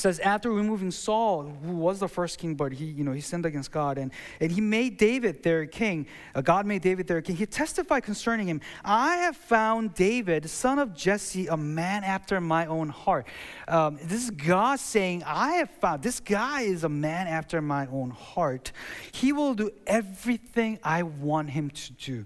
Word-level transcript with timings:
it 0.00 0.02
says 0.02 0.18
after 0.20 0.50
removing 0.50 0.90
Saul, 0.90 1.42
who 1.62 1.76
was 1.76 2.00
the 2.00 2.08
first 2.08 2.38
king, 2.38 2.54
but 2.54 2.72
he, 2.72 2.86
you 2.86 3.04
know, 3.04 3.12
he 3.12 3.20
sinned 3.20 3.44
against 3.44 3.70
God, 3.70 3.98
and, 3.98 4.10
and 4.40 4.50
he 4.50 4.60
made 4.60 4.96
David 4.96 5.42
their 5.42 5.66
king. 5.66 6.06
Uh, 6.34 6.40
God 6.40 6.64
made 6.64 6.80
David 6.80 7.06
their 7.06 7.20
king. 7.20 7.36
He 7.36 7.44
testified 7.44 8.02
concerning 8.02 8.48
him, 8.48 8.62
I 8.82 9.16
have 9.16 9.36
found 9.36 9.92
David, 9.92 10.48
son 10.48 10.78
of 10.78 10.94
Jesse, 10.94 11.48
a 11.48 11.56
man 11.56 12.02
after 12.02 12.40
my 12.40 12.64
own 12.64 12.88
heart. 12.88 13.26
Um, 13.68 13.98
this 14.02 14.24
is 14.24 14.30
God 14.30 14.80
saying, 14.80 15.22
I 15.24 15.52
have 15.56 15.70
found 15.70 16.02
this 16.02 16.18
guy 16.18 16.62
is 16.62 16.82
a 16.82 16.88
man 16.88 17.26
after 17.26 17.60
my 17.60 17.86
own 17.88 18.10
heart. 18.10 18.72
He 19.12 19.32
will 19.32 19.54
do 19.54 19.70
everything 19.86 20.78
I 20.82 21.02
want 21.02 21.50
him 21.50 21.68
to 21.68 21.92
do. 21.92 22.24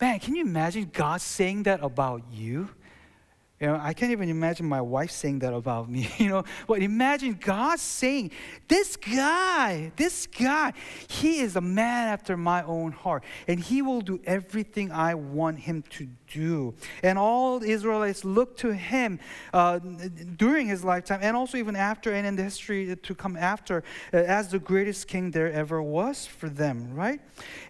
Man, 0.00 0.20
can 0.20 0.36
you 0.36 0.42
imagine 0.42 0.90
God 0.92 1.20
saying 1.20 1.64
that 1.64 1.82
about 1.82 2.22
you? 2.30 2.68
You 3.60 3.68
know, 3.68 3.78
I 3.80 3.92
can't 3.92 4.10
even 4.10 4.28
imagine 4.28 4.66
my 4.66 4.80
wife 4.80 5.12
saying 5.12 5.38
that 5.40 5.54
about 5.54 5.88
me. 5.88 6.10
You 6.24 6.30
know, 6.30 6.44
but 6.66 6.82
imagine 6.82 7.38
God 7.40 7.78
saying, 7.78 8.30
This 8.66 8.96
guy, 8.96 9.92
this 9.96 10.26
guy, 10.26 10.72
he 11.08 11.40
is 11.40 11.54
a 11.54 11.60
man 11.60 12.08
after 12.08 12.36
my 12.36 12.62
own 12.64 12.92
heart, 12.92 13.24
and 13.46 13.60
he 13.60 13.82
will 13.82 14.00
do 14.00 14.20
everything 14.24 14.90
I 14.90 15.14
want 15.14 15.60
him 15.60 15.84
to 15.90 16.08
do. 16.32 16.74
And 17.02 17.18
all 17.18 17.62
Israelites 17.62 18.24
looked 18.24 18.58
to 18.60 18.72
him 18.72 19.20
uh, 19.52 19.78
during 20.36 20.66
his 20.66 20.82
lifetime, 20.82 21.20
and 21.22 21.36
also 21.36 21.58
even 21.58 21.76
after, 21.76 22.12
and 22.12 22.26
in 22.26 22.36
the 22.36 22.42
history 22.42 22.96
to 22.96 23.14
come 23.14 23.36
after, 23.36 23.84
uh, 24.12 24.16
as 24.16 24.48
the 24.48 24.58
greatest 24.58 25.06
king 25.06 25.30
there 25.30 25.52
ever 25.52 25.82
was 25.82 26.26
for 26.26 26.48
them, 26.48 26.94
right? 26.94 27.20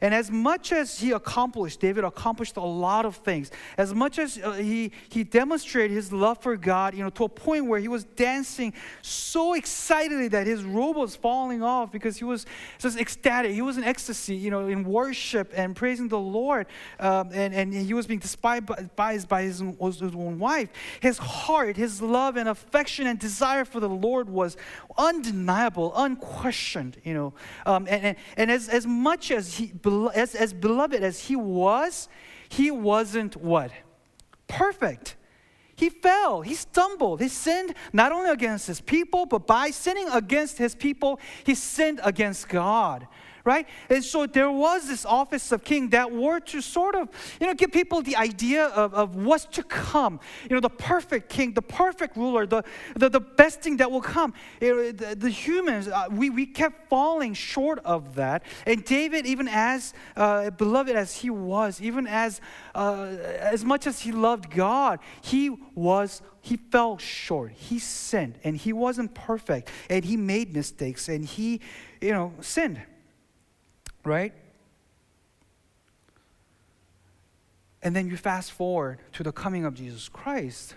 And 0.01 0.14
as 0.14 0.30
much 0.30 0.73
as 0.73 1.01
he 1.01 1.11
accomplished, 1.11 1.80
David 1.80 2.05
accomplished 2.05 2.56
a 2.56 2.64
lot 2.64 3.05
of 3.05 3.16
things, 3.16 3.51
as 3.77 3.92
much 3.92 4.19
as 4.19 4.39
uh, 4.39 4.53
he, 4.53 4.92
he 5.09 5.25
demonstrated 5.25 5.73
his 5.80 6.12
love 6.12 6.38
for 6.38 6.56
God, 6.56 6.95
you 6.95 7.02
know, 7.02 7.10
to 7.10 7.24
a 7.24 7.28
point 7.28 7.66
where 7.66 7.80
he 7.80 7.88
was 7.88 8.05
dancing 8.05 8.73
so 9.02 9.55
excitedly 9.55 10.28
that 10.28 10.47
his 10.47 10.64
robe 10.64 10.97
was 10.97 11.16
falling 11.16 11.62
off 11.62 11.92
because 11.92 12.16
he 12.16 12.24
was 12.24 12.47
just 12.78 12.98
ecstatic. 12.98 13.53
He 13.53 13.62
was 13.62 13.77
in 13.77 13.84
ecstasy, 13.84 14.36
you 14.36 14.50
know, 14.50 14.69
in 14.69 14.84
worship 14.84 15.52
and 15.55 15.75
praising 15.75 16.08
the 16.08 16.19
Lord. 16.19 16.67
Um, 16.98 17.30
and, 17.33 17.55
and 17.55 17.75
he 17.75 17.95
was 17.95 18.06
being 18.06 18.20
despised 18.20 18.67
by, 18.67 19.19
by 19.19 19.42
his, 19.42 19.61
his 19.61 20.02
own 20.14 20.39
wife. 20.39 20.70
His 21.00 21.19
heart, 21.19 21.77
his 21.77 22.00
love 22.00 22.36
and 22.36 22.48
affection 22.48 23.06
and 23.06 23.19
desire 23.19 23.64
for 23.64 23.80
the 23.80 23.89
Lord 23.89 24.28
was 24.28 24.56
undeniable, 24.97 25.92
unquestioned, 25.97 27.00
you 27.05 27.14
know. 27.14 27.34
Um, 27.67 27.86
and, 27.89 28.05
and, 28.05 28.17
and 28.36 28.50
as, 28.50 28.69
as 28.69 28.86
much 28.86 29.30
as, 29.30 29.56
he, 29.56 29.72
as, 30.14 30.34
as 30.34 30.52
beloved 30.52 31.02
as 31.02 31.20
he 31.20 31.36
was, 31.36 32.08
he 32.48 32.70
wasn't 32.70 33.36
what? 33.36 33.70
Perfect. 34.47 35.17
He 35.77 35.91
fell, 35.91 36.42
he 36.42 36.55
stumbled, 36.55 37.20
he 37.20 37.28
sinned 37.28 37.75
not 37.92 38.12
only 38.12 38.30
against 38.30 38.67
his 38.67 38.80
people, 38.80 39.27
but 39.27 39.47
by 39.47 39.70
sinning 39.70 40.08
against 40.11 40.58
his 40.58 40.75
people, 40.75 41.19
he 41.44 41.55
sinned 41.55 42.00
against 42.05 42.48
God 42.48 43.06
right? 43.45 43.69
And 43.91 44.03
so 44.03 44.27
there 44.27 44.50
was 44.50 44.89
this 44.89 45.05
office 45.05 45.53
of 45.53 45.64
king 45.64 45.91
that 45.91 46.11
were 46.11 46.41
to 46.41 46.61
sort 46.62 46.95
of, 46.95 47.09
you 47.41 47.47
know, 47.47 47.55
give 47.55 47.73
people 47.73 48.01
the 48.01 48.17
idea 48.17 48.67
of, 48.69 48.95
of 48.95 49.17
what's 49.17 49.45
to 49.47 49.62
come. 49.62 50.19
You 50.48 50.56
know, 50.56 50.61
the 50.61 50.70
perfect 50.70 51.28
king, 51.28 51.53
the 51.53 51.62
perfect 51.62 52.17
ruler, 52.17 52.47
the, 52.47 52.64
the, 52.97 53.11
the 53.11 53.20
best 53.20 53.61
thing 53.61 53.77
that 53.77 53.91
will 53.91 54.01
come. 54.01 54.33
Know, 54.62 54.92
the, 54.92 55.14
the, 55.14 55.28
humans, 55.28 55.89
uh, 55.89 56.06
we, 56.11 56.31
we 56.31 56.47
kept 56.47 56.89
falling 56.89 57.34
short 57.34 57.81
of 57.81 58.14
that. 58.14 58.45
And 58.67 58.84
David, 58.84 59.27
even 59.27 59.48
as 59.48 59.92
uh, 60.17 60.51
beloved 60.51 60.97
as 60.97 61.17
he 61.17 61.29
was, 61.29 61.83
even 61.83 62.06
as, 62.06 62.41
uh, 62.75 63.17
as 63.39 63.64
much 63.64 63.86
as 63.86 64.01
he 64.01 64.12
loved 64.12 64.51
God, 64.51 65.01
he 65.20 65.51
was 65.75 66.23
he 66.41 66.58
fell 66.58 66.98
short. 66.98 67.53
He 67.53 67.79
sinned 67.79 68.39
and 68.45 68.55
he 68.55 68.75
wasn't 68.75 69.14
perfect 69.14 69.70
and 69.89 70.05
he 70.05 70.19
made 70.19 70.53
mistakes 70.53 71.08
and 71.08 71.25
he, 71.25 71.62
you 72.03 72.12
know, 72.12 72.34
sinned 72.42 72.83
right? 74.05 74.33
And 77.83 77.95
then 77.95 78.08
you 78.08 78.17
fast 78.17 78.52
forward 78.52 78.98
to 79.12 79.23
the 79.23 79.33
coming 79.33 79.64
of 79.64 79.74
Jesus 79.74 80.08
Christ. 80.08 80.74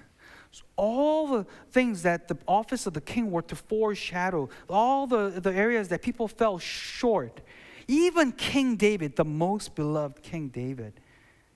So 0.52 0.64
all 0.76 1.28
the 1.28 1.46
things 1.72 2.02
that 2.04 2.28
the 2.28 2.38
office 2.48 2.86
of 2.86 2.94
the 2.94 3.02
king 3.02 3.32
were 3.32 3.42
to 3.44 3.56
foreshadow, 3.56 4.50
all 4.70 5.08
the, 5.08 5.30
the 5.30 5.54
areas 5.54 5.88
that 5.90 6.02
people 6.02 6.28
fell 6.28 6.58
short, 6.60 7.42
even 7.88 8.34
King 8.34 8.76
David, 8.76 9.16
the 9.16 9.26
most 9.26 9.76
beloved 9.76 10.22
King 10.22 10.50
David, 10.50 11.00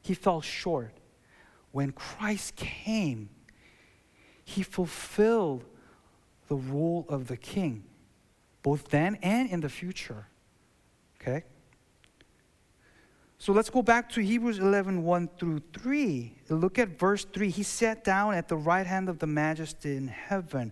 he 0.02 0.14
fell 0.14 0.42
short. 0.42 0.94
When 1.72 1.92
Christ 1.92 2.56
came, 2.56 3.30
he 4.44 4.64
fulfilled 4.64 5.66
the 6.48 6.56
role 6.56 7.06
of 7.10 7.28
the 7.28 7.38
king, 7.38 7.84
both 8.64 8.90
then 8.90 9.18
and 9.22 9.50
in 9.50 9.62
the 9.62 9.70
future. 9.70 10.28
Okay? 11.22 11.44
So 13.42 13.54
let's 13.54 13.72
go 13.72 13.82
back 13.82 14.08
to 14.10 14.22
Hebrews 14.22 14.60
11, 14.60 15.02
1 15.02 15.30
through 15.40 15.64
3. 15.74 16.36
Look 16.50 16.78
at 16.78 17.00
verse 17.00 17.26
3. 17.26 17.50
He 17.50 17.64
sat 17.64 18.04
down 18.04 18.36
at 18.36 18.48
the 18.48 18.56
right 18.56 18.86
hand 18.86 19.10
of 19.10 19.18
the 19.18 19.26
majesty 19.26 19.98
in 19.98 20.10
heaven. 20.10 20.72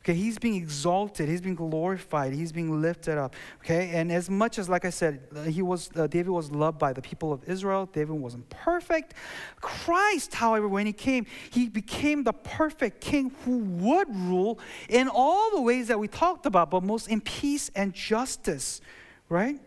Okay, 0.00 0.14
he's 0.14 0.36
being 0.36 0.56
exalted, 0.56 1.28
he's 1.28 1.40
being 1.40 1.54
glorified, 1.54 2.32
he's 2.32 2.50
being 2.50 2.82
lifted 2.82 3.18
up. 3.18 3.36
Okay, 3.60 3.90
and 3.94 4.10
as 4.10 4.28
much 4.28 4.58
as, 4.58 4.68
like 4.68 4.84
I 4.84 4.90
said, 4.90 5.20
he 5.46 5.62
was 5.62 5.90
uh, 5.94 6.08
David 6.08 6.30
was 6.30 6.50
loved 6.50 6.80
by 6.80 6.92
the 6.92 7.00
people 7.00 7.32
of 7.32 7.48
Israel. 7.48 7.88
David 7.92 8.14
wasn't 8.14 8.50
perfect. 8.50 9.14
Christ, 9.60 10.34
however, 10.34 10.66
when 10.66 10.86
he 10.86 10.92
came, 10.92 11.24
he 11.52 11.68
became 11.68 12.24
the 12.24 12.32
perfect 12.32 13.00
king 13.00 13.30
who 13.44 13.58
would 13.58 14.12
rule 14.12 14.58
in 14.88 15.06
all 15.06 15.52
the 15.52 15.62
ways 15.62 15.86
that 15.86 16.00
we 16.00 16.08
talked 16.08 16.46
about, 16.46 16.68
but 16.68 16.82
most 16.82 17.06
in 17.06 17.20
peace 17.20 17.70
and 17.76 17.94
justice. 17.94 18.80
Right? 19.28 19.60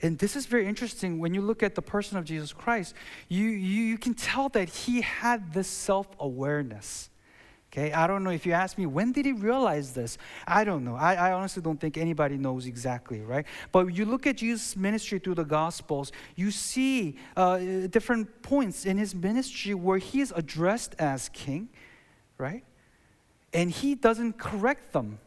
And 0.00 0.18
this 0.18 0.36
is 0.36 0.46
very 0.46 0.66
interesting. 0.66 1.18
When 1.18 1.34
you 1.34 1.42
look 1.42 1.62
at 1.62 1.74
the 1.74 1.82
person 1.82 2.18
of 2.18 2.24
Jesus 2.24 2.52
Christ, 2.52 2.94
you, 3.28 3.44
you, 3.44 3.82
you 3.82 3.98
can 3.98 4.14
tell 4.14 4.48
that 4.50 4.68
he 4.68 5.00
had 5.00 5.52
this 5.52 5.68
self 5.68 6.06
awareness. 6.20 7.10
Okay, 7.70 7.92
I 7.92 8.06
don't 8.06 8.24
know 8.24 8.30
if 8.30 8.46
you 8.46 8.52
ask 8.52 8.78
me, 8.78 8.86
when 8.86 9.12
did 9.12 9.26
he 9.26 9.32
realize 9.32 9.92
this? 9.92 10.16
I 10.46 10.64
don't 10.64 10.84
know. 10.84 10.94
I, 10.94 11.14
I 11.14 11.32
honestly 11.32 11.62
don't 11.62 11.78
think 11.78 11.98
anybody 11.98 12.38
knows 12.38 12.64
exactly, 12.64 13.20
right? 13.20 13.44
But 13.72 13.94
you 13.94 14.06
look 14.06 14.26
at 14.26 14.36
Jesus' 14.38 14.74
ministry 14.74 15.18
through 15.18 15.34
the 15.34 15.44
Gospels, 15.44 16.10
you 16.34 16.50
see 16.50 17.16
uh, 17.36 17.58
different 17.90 18.42
points 18.42 18.86
in 18.86 18.96
his 18.96 19.14
ministry 19.14 19.74
where 19.74 19.98
he 19.98 20.22
is 20.22 20.32
addressed 20.34 20.94
as 20.98 21.28
king, 21.28 21.68
right? 22.38 22.64
And 23.52 23.70
he 23.70 23.94
doesn't 23.94 24.38
correct 24.38 24.94
them. 24.94 25.18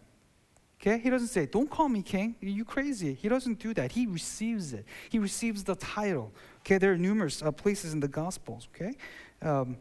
Okay? 0.81 0.97
He 0.97 1.09
doesn't 1.09 1.27
say, 1.27 1.45
Don't 1.45 1.69
call 1.69 1.87
me 1.87 2.01
king. 2.01 2.35
Are 2.41 2.45
You 2.45 2.65
crazy. 2.65 3.13
He 3.13 3.29
doesn't 3.29 3.59
do 3.59 3.73
that. 3.75 3.91
He 3.91 4.07
receives 4.07 4.73
it. 4.73 4.85
He 5.09 5.19
receives 5.19 5.63
the 5.63 5.75
title. 5.75 6.33
Okay? 6.61 6.77
There 6.77 6.91
are 6.91 6.97
numerous 6.97 7.41
uh, 7.41 7.51
places 7.51 7.93
in 7.93 7.99
the 7.99 8.07
Gospels. 8.07 8.67
Okay? 8.75 8.95
Um, 9.41 9.77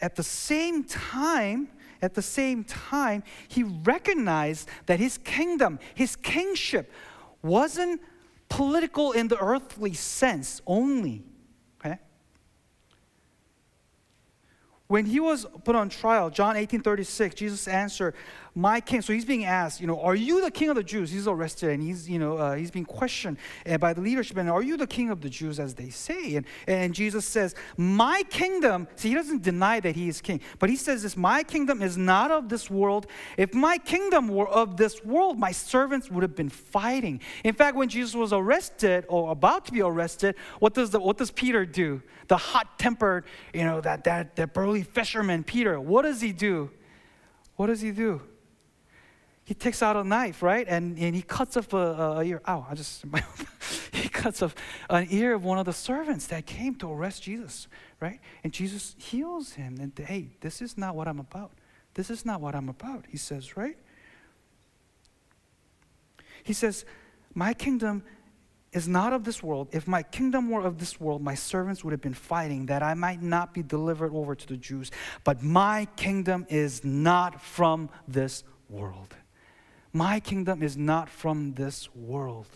at 0.00 0.14
the 0.14 0.22
same 0.22 0.84
time, 0.84 1.68
at 2.02 2.12
the 2.12 2.22
same 2.22 2.62
time, 2.64 3.22
he 3.48 3.62
recognized 3.62 4.68
that 4.84 5.00
his 5.00 5.16
kingdom, 5.18 5.78
his 5.94 6.14
kingship, 6.14 6.92
wasn't 7.42 8.02
political 8.50 9.12
in 9.12 9.28
the 9.28 9.38
earthly 9.38 9.94
sense 9.94 10.60
only. 10.66 11.24
Okay? 11.80 11.98
When 14.88 15.06
he 15.06 15.20
was 15.20 15.46
put 15.64 15.74
on 15.74 15.88
trial, 15.88 16.28
John 16.28 16.56
18 16.56 16.82
36, 16.82 17.34
Jesus 17.34 17.66
answered, 17.66 18.14
my 18.56 18.80
king. 18.80 19.02
So 19.02 19.12
he's 19.12 19.26
being 19.26 19.44
asked, 19.44 19.82
you 19.82 19.86
know, 19.86 20.00
are 20.00 20.14
you 20.14 20.40
the 20.40 20.50
king 20.50 20.70
of 20.70 20.76
the 20.76 20.82
Jews? 20.82 21.10
He's 21.10 21.28
arrested 21.28 21.70
and 21.70 21.82
he's, 21.82 22.08
you 22.08 22.18
know, 22.18 22.38
uh, 22.38 22.56
he's 22.56 22.70
being 22.70 22.86
questioned 22.86 23.36
uh, 23.66 23.76
by 23.76 23.92
the 23.92 24.00
leadership. 24.00 24.38
And 24.38 24.48
are 24.48 24.62
you 24.62 24.78
the 24.78 24.86
king 24.86 25.10
of 25.10 25.20
the 25.20 25.28
Jews, 25.28 25.60
as 25.60 25.74
they 25.74 25.90
say? 25.90 26.36
And, 26.36 26.46
and 26.66 26.94
Jesus 26.94 27.26
says, 27.26 27.54
my 27.76 28.22
kingdom, 28.30 28.88
see, 28.96 29.10
he 29.10 29.14
doesn't 29.14 29.42
deny 29.42 29.78
that 29.80 29.94
he 29.94 30.08
is 30.08 30.22
king, 30.22 30.40
but 30.58 30.70
he 30.70 30.76
says 30.76 31.02
this, 31.02 31.18
my 31.18 31.42
kingdom 31.42 31.82
is 31.82 31.98
not 31.98 32.30
of 32.30 32.48
this 32.48 32.70
world. 32.70 33.06
If 33.36 33.52
my 33.52 33.76
kingdom 33.76 34.28
were 34.28 34.48
of 34.48 34.78
this 34.78 35.04
world, 35.04 35.38
my 35.38 35.52
servants 35.52 36.10
would 36.10 36.22
have 36.22 36.34
been 36.34 36.48
fighting. 36.48 37.20
In 37.44 37.54
fact, 37.54 37.76
when 37.76 37.90
Jesus 37.90 38.14
was 38.14 38.32
arrested 38.32 39.04
or 39.08 39.32
about 39.32 39.66
to 39.66 39.72
be 39.72 39.82
arrested, 39.82 40.34
what 40.60 40.72
does, 40.72 40.90
the, 40.90 40.98
what 40.98 41.18
does 41.18 41.30
Peter 41.30 41.66
do? 41.66 42.00
The 42.28 42.38
hot-tempered, 42.38 43.26
you 43.52 43.64
know, 43.64 43.82
that, 43.82 44.04
that, 44.04 44.34
that 44.36 44.54
burly 44.54 44.82
fisherman, 44.82 45.44
Peter, 45.44 45.78
what 45.78 46.02
does 46.02 46.22
he 46.22 46.32
do? 46.32 46.70
What 47.56 47.66
does 47.66 47.82
he 47.82 47.90
do? 47.90 48.22
He 49.46 49.54
takes 49.54 49.80
out 49.80 49.94
a 49.96 50.02
knife, 50.02 50.42
right? 50.42 50.66
And, 50.68 50.98
and 50.98 51.14
he 51.14 51.22
cuts 51.22 51.56
off 51.56 51.72
a, 51.72 51.76
a 51.76 52.24
ear. 52.24 52.42
Ow, 52.48 52.66
I 52.68 52.74
just, 52.74 53.04
he 53.92 54.08
cuts 54.08 54.42
off 54.42 54.56
an 54.90 55.06
ear 55.08 55.34
of 55.34 55.44
one 55.44 55.56
of 55.56 55.66
the 55.66 55.72
servants 55.72 56.26
that 56.26 56.46
came 56.46 56.74
to 56.74 56.90
arrest 56.90 57.22
Jesus, 57.22 57.68
right? 58.00 58.18
And 58.42 58.52
Jesus 58.52 58.96
heals 58.98 59.52
him. 59.52 59.78
And 59.80 59.96
hey, 59.96 60.30
this 60.40 60.60
is 60.60 60.76
not 60.76 60.96
what 60.96 61.06
I'm 61.06 61.20
about. 61.20 61.52
This 61.94 62.10
is 62.10 62.26
not 62.26 62.40
what 62.40 62.56
I'm 62.56 62.68
about, 62.68 63.04
he 63.08 63.16
says, 63.16 63.56
right? 63.56 63.78
He 66.42 66.52
says, 66.52 66.84
My 67.32 67.54
kingdom 67.54 68.02
is 68.72 68.88
not 68.88 69.12
of 69.12 69.22
this 69.22 69.44
world. 69.44 69.68
If 69.70 69.86
my 69.86 70.02
kingdom 70.02 70.50
were 70.50 70.62
of 70.62 70.78
this 70.78 71.00
world, 71.00 71.22
my 71.22 71.36
servants 71.36 71.84
would 71.84 71.92
have 71.92 72.02
been 72.02 72.14
fighting 72.14 72.66
that 72.66 72.82
I 72.82 72.94
might 72.94 73.22
not 73.22 73.54
be 73.54 73.62
delivered 73.62 74.12
over 74.12 74.34
to 74.34 74.46
the 74.48 74.56
Jews. 74.56 74.90
But 75.22 75.40
my 75.44 75.86
kingdom 75.94 76.46
is 76.48 76.84
not 76.84 77.40
from 77.40 77.90
this 78.08 78.42
world. 78.68 79.14
My 79.96 80.20
kingdom 80.20 80.62
is 80.62 80.76
not 80.76 81.08
from 81.08 81.54
this 81.54 81.88
world. 81.94 82.48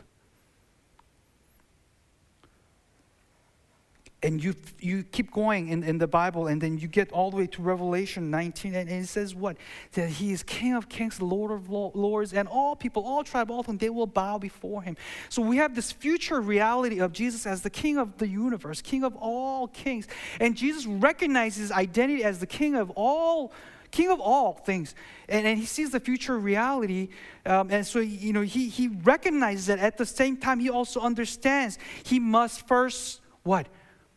and 4.22 4.44
you 4.44 4.54
you 4.78 5.02
keep 5.02 5.30
going 5.32 5.68
in, 5.68 5.82
in 5.82 5.96
the 5.96 6.06
Bible, 6.06 6.46
and 6.46 6.60
then 6.60 6.76
you 6.76 6.88
get 6.88 7.10
all 7.10 7.30
the 7.30 7.38
way 7.38 7.46
to 7.46 7.62
Revelation 7.62 8.30
19, 8.30 8.74
and, 8.74 8.90
and 8.90 9.04
it 9.04 9.06
says 9.06 9.34
what? 9.34 9.56
That 9.92 10.10
he 10.10 10.30
is 10.32 10.42
King 10.42 10.74
of 10.74 10.90
kings, 10.90 11.22
Lord 11.22 11.50
of 11.50 11.70
lords, 11.70 12.34
and 12.34 12.46
all 12.46 12.76
people, 12.76 13.02
all 13.02 13.24
tribe, 13.24 13.50
all 13.50 13.62
tongue, 13.62 13.78
they 13.78 13.88
will 13.88 14.06
bow 14.06 14.36
before 14.36 14.82
him. 14.82 14.98
So 15.30 15.40
we 15.40 15.56
have 15.56 15.74
this 15.74 15.90
future 15.90 16.40
reality 16.42 17.00
of 17.00 17.14
Jesus 17.14 17.46
as 17.46 17.62
the 17.62 17.70
King 17.70 17.96
of 17.96 18.18
the 18.18 18.28
universe, 18.28 18.82
King 18.82 19.04
of 19.04 19.16
all 19.16 19.68
kings. 19.68 20.06
And 20.38 20.54
Jesus 20.54 20.84
recognizes 20.84 21.58
his 21.58 21.72
identity 21.72 22.22
as 22.22 22.40
the 22.40 22.46
King 22.46 22.74
of 22.74 22.90
all 22.90 23.52
king 23.90 24.10
of 24.10 24.20
all 24.20 24.54
things 24.54 24.94
and, 25.28 25.46
and 25.46 25.58
he 25.58 25.66
sees 25.66 25.90
the 25.90 26.00
future 26.00 26.38
reality 26.38 27.08
um, 27.46 27.70
and 27.70 27.86
so 27.86 27.98
you 27.98 28.32
know 28.32 28.42
he, 28.42 28.68
he 28.68 28.88
recognizes 28.88 29.66
that 29.66 29.78
at 29.78 29.98
the 29.98 30.06
same 30.06 30.36
time 30.36 30.60
he 30.60 30.70
also 30.70 31.00
understands 31.00 31.78
he 32.04 32.18
must 32.18 32.66
first 32.66 33.20
what 33.42 33.66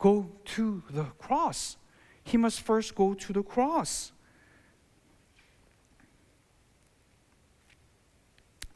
go 0.04 0.30
to 0.44 0.82
the 0.90 1.04
cross. 1.18 1.78
He 2.22 2.36
must 2.36 2.60
first 2.60 2.94
go 2.94 3.14
to 3.14 3.32
the 3.32 3.42
cross. 3.42 4.12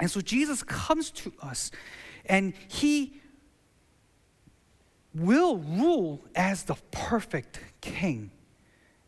And 0.00 0.10
so 0.10 0.22
Jesus 0.22 0.62
comes 0.62 1.10
to 1.10 1.32
us 1.42 1.70
and 2.24 2.54
he 2.68 3.20
will 5.14 5.58
rule 5.58 6.24
as 6.34 6.62
the 6.62 6.76
perfect 6.90 7.60
king 7.82 8.30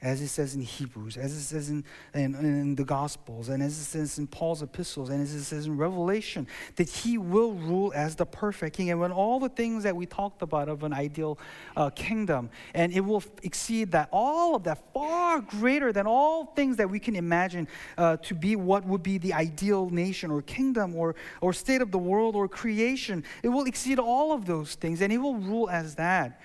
as 0.03 0.23
it 0.23 0.29
says 0.29 0.55
in 0.55 0.63
Hebrews, 0.63 1.19
as 1.19 1.33
it 1.33 1.43
says 1.43 1.69
in, 1.69 1.85
in, 2.15 2.35
in, 2.35 2.75
the 2.75 2.85
Gospels, 2.85 3.51
and 3.51 3.63
as 3.63 3.79
it 3.79 3.85
says 3.85 4.19
in 4.19 4.27
Paul's 4.27 4.63
epistles, 4.63 5.11
and 5.11 5.23
as 5.23 5.35
it 5.35 5.45
says 5.45 5.67
in 5.67 5.77
Revelation, 5.77 6.47
that 6.77 6.89
he 6.89 7.19
will 7.19 7.53
rule 7.53 7.93
as 7.95 8.17
the 8.17 8.25
perfect 8.25 8.77
king. 8.77 8.91
And 8.91 8.99
when 8.99 9.13
all 9.13 9.39
the 9.39 9.51
things 9.51 9.83
that 9.83 9.95
we 9.95 10.07
talked 10.07 10.41
about 10.41 10.71
of 10.71 10.85
an 10.85 10.95
ideal 10.95 11.39
uh, 11.77 11.91
kingdom, 11.91 12.49
and 12.75 12.93
it 12.93 13.01
will 13.01 13.23
exceed 13.43 13.93
that, 13.93 14.09
all 14.11 14.55
of 14.55 14.65
that, 14.65 14.83
far 14.95 15.41
greater 15.43 15.93
than 15.93 16.07
all 16.07 16.47
things 16.47 16.79
that 16.79 16.89
we 16.89 16.99
can 16.99 17.15
imagine 17.15 17.69
uh, 17.99 18.17
to 18.19 18.35
be 18.35 18.57
what 18.57 18.87
would 18.87 19.03
be 19.03 19.19
the 19.19 19.35
ideal 19.35 19.91
nation 19.91 20.31
or 20.31 20.41
kingdom 20.41 20.97
or, 20.97 21.15
or 21.43 21.53
state 21.53 21.83
of 21.83 21.91
the 21.91 21.99
world 21.99 22.37
or 22.37 22.49
creation. 22.49 23.23
It 23.43 23.49
will 23.49 23.67
exceed 23.67 23.99
all 23.99 24.33
of 24.33 24.47
those 24.47 24.77
things, 24.77 25.03
and 25.03 25.13
he 25.13 25.19
will 25.19 25.37
rule 25.37 25.69
as 25.69 25.97
that. 25.97 26.41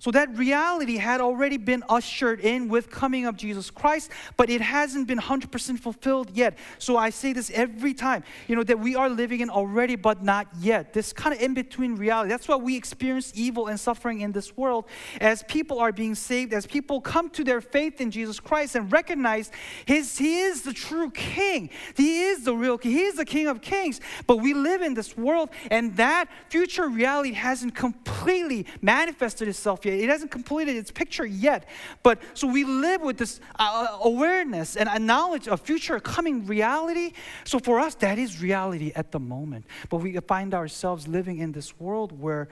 So 0.00 0.10
that 0.12 0.34
reality 0.36 0.96
had 0.96 1.20
already 1.20 1.58
been 1.58 1.84
ushered 1.86 2.40
in 2.40 2.68
with 2.68 2.90
coming 2.90 3.26
of 3.26 3.36
Jesus 3.36 3.70
Christ, 3.70 4.10
but 4.38 4.48
it 4.48 4.62
hasn't 4.62 5.06
been 5.06 5.18
100% 5.18 5.78
fulfilled 5.78 6.30
yet. 6.32 6.56
So 6.78 6.96
I 6.96 7.10
say 7.10 7.34
this 7.34 7.50
every 7.50 7.92
time, 7.92 8.24
you 8.48 8.56
know, 8.56 8.62
that 8.62 8.80
we 8.80 8.96
are 8.96 9.10
living 9.10 9.40
in 9.40 9.50
already 9.50 9.96
but 9.96 10.22
not 10.22 10.48
yet. 10.58 10.94
This 10.94 11.12
kind 11.12 11.36
of 11.36 11.42
in 11.42 11.52
between 11.52 11.96
reality. 11.96 12.30
That's 12.30 12.48
why 12.48 12.56
we 12.56 12.78
experience 12.78 13.30
evil 13.34 13.66
and 13.66 13.78
suffering 13.78 14.22
in 14.22 14.32
this 14.32 14.56
world 14.56 14.86
as 15.20 15.42
people 15.42 15.78
are 15.78 15.92
being 15.92 16.14
saved, 16.14 16.54
as 16.54 16.66
people 16.66 17.02
come 17.02 17.28
to 17.30 17.44
their 17.44 17.60
faith 17.60 18.00
in 18.00 18.10
Jesus 18.10 18.40
Christ 18.40 18.76
and 18.76 18.90
recognize 18.90 19.50
his 19.84 20.16
he 20.16 20.40
is 20.40 20.62
the 20.62 20.72
true 20.72 21.10
king. 21.10 21.68
He 21.94 22.22
is 22.22 22.44
the 22.44 22.54
real 22.54 22.78
king. 22.78 22.92
He 22.92 23.02
is 23.02 23.16
the 23.16 23.26
king 23.26 23.48
of 23.48 23.60
kings. 23.60 24.00
But 24.26 24.38
we 24.38 24.54
live 24.54 24.80
in 24.80 24.94
this 24.94 25.14
world 25.14 25.50
and 25.70 25.94
that 25.98 26.30
future 26.48 26.88
reality 26.88 27.32
hasn't 27.32 27.74
completely 27.74 28.64
manifested 28.80 29.46
itself 29.46 29.84
yet 29.84 29.89
it 29.98 30.08
hasn't 30.08 30.30
completed 30.30 30.76
its 30.76 30.90
picture 30.90 31.26
yet. 31.26 31.68
But 32.02 32.20
so 32.34 32.46
we 32.46 32.64
live 32.64 33.02
with 33.02 33.18
this 33.18 33.40
uh, 33.58 33.88
uh, 33.90 33.98
awareness 34.04 34.76
and 34.76 34.88
a 34.88 34.98
knowledge 34.98 35.48
of 35.48 35.60
future 35.60 35.98
coming 36.00 36.46
reality. 36.46 37.12
So 37.44 37.58
for 37.58 37.80
us, 37.80 37.94
that 37.96 38.18
is 38.18 38.42
reality 38.42 38.92
at 38.94 39.12
the 39.12 39.20
moment. 39.20 39.66
But 39.88 39.98
we 39.98 40.16
find 40.20 40.54
ourselves 40.54 41.08
living 41.08 41.38
in 41.38 41.52
this 41.52 41.78
world 41.78 42.18
where 42.18 42.48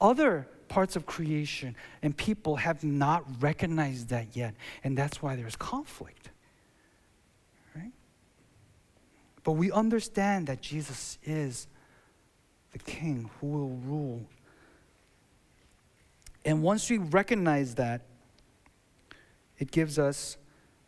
other 0.00 0.48
parts 0.68 0.96
of 0.96 1.06
creation 1.06 1.74
and 2.02 2.16
people 2.16 2.56
have 2.56 2.84
not 2.84 3.24
recognized 3.40 4.08
that 4.08 4.36
yet. 4.36 4.54
And 4.84 4.96
that's 4.96 5.22
why 5.22 5.36
there's 5.36 5.56
conflict. 5.56 6.30
Right? 7.74 7.92
But 9.44 9.52
we 9.52 9.72
understand 9.72 10.46
that 10.46 10.60
Jesus 10.60 11.18
is 11.24 11.66
the 12.72 12.78
king 12.78 13.30
who 13.40 13.46
will 13.46 13.70
rule 13.86 14.26
and 16.48 16.62
once 16.62 16.88
we 16.88 16.96
recognize 16.96 17.74
that, 17.74 18.00
it 19.58 19.70
gives 19.70 19.98
us 19.98 20.38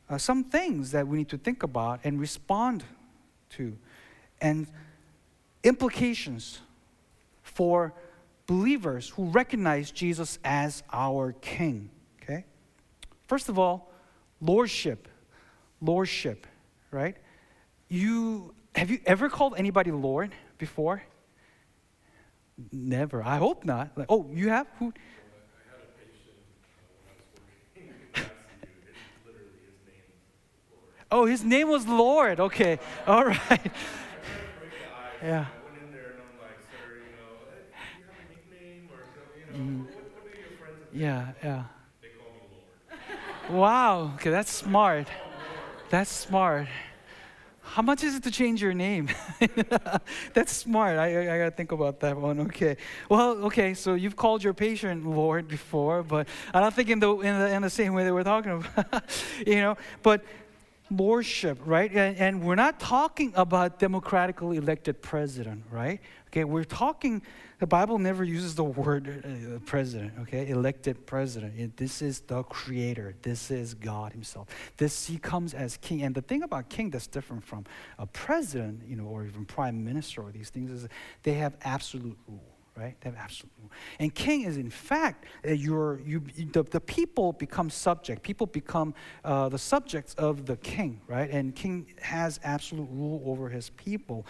uh, 0.08 0.16
some 0.16 0.42
things 0.42 0.92
that 0.92 1.06
we 1.06 1.18
need 1.18 1.28
to 1.28 1.36
think 1.36 1.62
about 1.62 2.00
and 2.02 2.18
respond 2.18 2.82
to, 3.50 3.76
and 4.40 4.66
implications 5.62 6.60
for 7.42 7.92
believers 8.46 9.10
who 9.10 9.26
recognize 9.26 9.90
Jesus 9.90 10.38
as 10.44 10.82
our 10.90 11.32
King. 11.42 11.90
Okay? 12.22 12.46
First 13.28 13.50
of 13.50 13.58
all, 13.58 13.92
lordship. 14.40 15.08
Lordship, 15.82 16.46
right? 16.90 17.18
You 17.90 18.54
have 18.74 18.90
you 18.90 19.00
ever 19.04 19.28
called 19.28 19.56
anybody 19.58 19.90
Lord 19.90 20.34
before? 20.56 21.02
Never. 22.72 23.22
I 23.22 23.36
hope 23.36 23.66
not. 23.66 23.90
Like, 23.94 24.06
oh, 24.08 24.26
you 24.32 24.48
have? 24.48 24.66
Who? 24.78 24.94
Oh, 31.10 31.24
his 31.26 31.42
name 31.42 31.68
was 31.68 31.86
Lord. 31.86 32.40
Okay. 32.40 32.78
All 33.06 33.24
right. 33.24 33.72
Mm-hmm. 35.20 35.26
Yeah. 35.26 35.46
Yeah, 40.92 41.32
yeah. 41.44 41.64
They 42.00 42.08
call 42.08 42.32
him 42.32 43.50
Lord. 43.50 43.60
Wow. 43.60 44.12
Okay, 44.14 44.30
that's 44.30 44.50
smart. 44.50 45.08
That's 45.90 46.10
smart. 46.10 46.68
How 47.62 47.82
much 47.82 48.02
is 48.02 48.16
it 48.16 48.24
to 48.24 48.32
change 48.32 48.60
your 48.60 48.74
name? 48.74 49.08
That's 50.34 50.52
smart. 50.52 50.98
I, 50.98 51.14
I, 51.14 51.34
I 51.34 51.38
got 51.38 51.44
to 51.44 51.50
think 51.52 51.70
about 51.70 52.00
that 52.00 52.16
one. 52.16 52.40
Okay. 52.40 52.76
Well, 53.08 53.44
okay. 53.44 53.74
So 53.74 53.94
you've 53.94 54.16
called 54.16 54.42
your 54.42 54.54
patient 54.54 55.06
Lord 55.06 55.46
before, 55.46 56.02
but 56.02 56.26
I 56.52 56.58
don't 56.58 56.74
think 56.74 56.90
in 56.90 56.98
the 56.98 57.12
in 57.20 57.38
the, 57.38 57.54
in 57.54 57.62
the 57.62 57.70
same 57.70 57.94
way 57.94 58.02
that 58.02 58.12
we're 58.12 58.24
talking 58.24 58.64
about. 58.74 59.04
you 59.46 59.60
know, 59.60 59.76
but 60.02 60.24
lordship, 60.90 61.58
right? 61.64 61.90
And, 61.90 62.16
and, 62.16 62.42
we're 62.42 62.56
not 62.56 62.80
talking 62.80 63.32
about 63.36 63.78
democratically 63.78 64.56
elected 64.56 65.00
president, 65.02 65.64
right? 65.70 66.00
Okay, 66.28 66.44
we're 66.44 66.64
talking, 66.64 67.22
the 67.58 67.66
Bible 67.66 67.98
never 67.98 68.24
uses 68.24 68.54
the 68.54 68.64
word 68.64 69.08
uh, 69.24 69.58
president, 69.66 70.12
okay? 70.20 70.48
Elected 70.48 71.06
president. 71.06 71.58
It, 71.58 71.76
this 71.76 72.02
is 72.02 72.20
the 72.20 72.42
creator. 72.42 73.14
This 73.22 73.50
is 73.50 73.74
God 73.74 74.12
himself. 74.12 74.48
This, 74.76 75.06
he 75.06 75.18
comes 75.18 75.54
as 75.54 75.76
king. 75.76 76.02
And 76.02 76.14
the 76.14 76.22
thing 76.22 76.42
about 76.42 76.68
king 76.68 76.90
that's 76.90 77.06
different 77.06 77.44
from 77.44 77.64
a 77.98 78.06
president, 78.06 78.82
you 78.86 78.96
know, 78.96 79.04
or 79.04 79.24
even 79.24 79.44
prime 79.44 79.84
minister 79.84 80.22
or 80.22 80.32
these 80.32 80.50
things 80.50 80.70
is 80.70 80.88
they 81.22 81.34
have 81.34 81.56
absolute 81.62 82.18
rule 82.26 82.59
right? 82.76 82.96
Have 83.02 83.14
absolute 83.16 83.52
rule. 83.60 83.70
And 83.98 84.14
king 84.14 84.42
is, 84.42 84.56
in 84.56 84.70
fact, 84.70 85.26
your, 85.44 86.00
you, 86.04 86.22
the, 86.52 86.62
the 86.62 86.80
people 86.80 87.32
become 87.32 87.70
subject. 87.70 88.22
People 88.22 88.46
become 88.46 88.94
uh, 89.24 89.48
the 89.48 89.58
subjects 89.58 90.14
of 90.14 90.46
the 90.46 90.56
king, 90.56 91.00
right? 91.06 91.30
And 91.30 91.54
king 91.54 91.86
has 92.00 92.40
absolute 92.42 92.88
rule 92.90 93.22
over 93.26 93.48
his 93.48 93.70
people. 93.70 94.26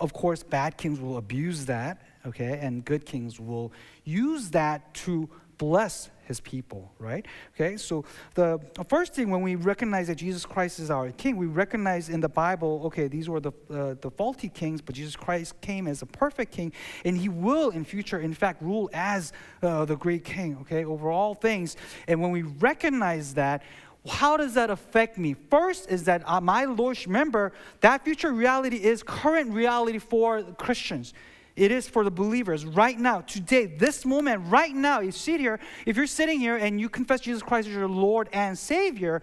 Of 0.00 0.12
course, 0.12 0.42
bad 0.42 0.76
kings 0.76 1.00
will 1.00 1.16
abuse 1.16 1.66
that, 1.66 2.02
okay? 2.26 2.58
And 2.62 2.84
good 2.84 3.04
kings 3.04 3.40
will 3.40 3.72
use 4.04 4.50
that 4.50 4.94
to 4.94 5.28
bless 5.58 6.10
his 6.28 6.40
people, 6.40 6.92
right? 6.98 7.26
Okay, 7.54 7.76
so 7.78 8.04
the 8.34 8.60
first 8.86 9.14
thing 9.14 9.30
when 9.30 9.42
we 9.42 9.56
recognize 9.56 10.06
that 10.06 10.16
Jesus 10.16 10.44
Christ 10.44 10.78
is 10.78 10.90
our 10.90 11.10
king, 11.10 11.36
we 11.36 11.46
recognize 11.46 12.10
in 12.10 12.20
the 12.20 12.28
Bible, 12.28 12.82
okay, 12.84 13.08
these 13.08 13.28
were 13.28 13.40
the, 13.40 13.52
uh, 13.70 13.94
the 14.00 14.10
faulty 14.10 14.50
kings, 14.50 14.80
but 14.80 14.94
Jesus 14.94 15.16
Christ 15.16 15.60
came 15.62 15.88
as 15.88 16.02
a 16.02 16.06
perfect 16.06 16.52
king, 16.52 16.72
and 17.04 17.16
he 17.16 17.28
will 17.28 17.70
in 17.70 17.84
future, 17.84 18.20
in 18.20 18.34
fact, 18.34 18.62
rule 18.62 18.90
as 18.92 19.32
uh, 19.62 19.86
the 19.86 19.96
great 19.96 20.24
king, 20.24 20.58
okay, 20.60 20.84
over 20.84 21.10
all 21.10 21.34
things. 21.34 21.76
And 22.06 22.20
when 22.20 22.30
we 22.30 22.42
recognize 22.42 23.34
that, 23.34 23.62
how 24.06 24.36
does 24.36 24.54
that 24.54 24.70
affect 24.70 25.18
me? 25.18 25.34
First 25.50 25.90
is 25.90 26.04
that 26.04 26.22
uh, 26.26 26.40
my 26.40 26.66
Lord, 26.66 26.98
remember, 27.06 27.52
that 27.80 28.04
future 28.04 28.32
reality 28.32 28.76
is 28.76 29.02
current 29.02 29.50
reality 29.50 29.98
for 29.98 30.42
Christians. 30.42 31.14
It 31.58 31.72
is 31.72 31.88
for 31.88 32.04
the 32.04 32.10
believers 32.10 32.64
right 32.64 32.96
now, 32.96 33.22
today, 33.22 33.66
this 33.66 34.06
moment, 34.06 34.44
right 34.46 34.72
now. 34.72 35.00
You 35.00 35.10
sit 35.10 35.40
here, 35.40 35.58
if 35.86 35.96
you're 35.96 36.06
sitting 36.06 36.38
here 36.38 36.56
and 36.56 36.80
you 36.80 36.88
confess 36.88 37.20
Jesus 37.20 37.42
Christ 37.42 37.66
as 37.66 37.74
your 37.74 37.88
Lord 37.88 38.28
and 38.32 38.56
Savior, 38.56 39.22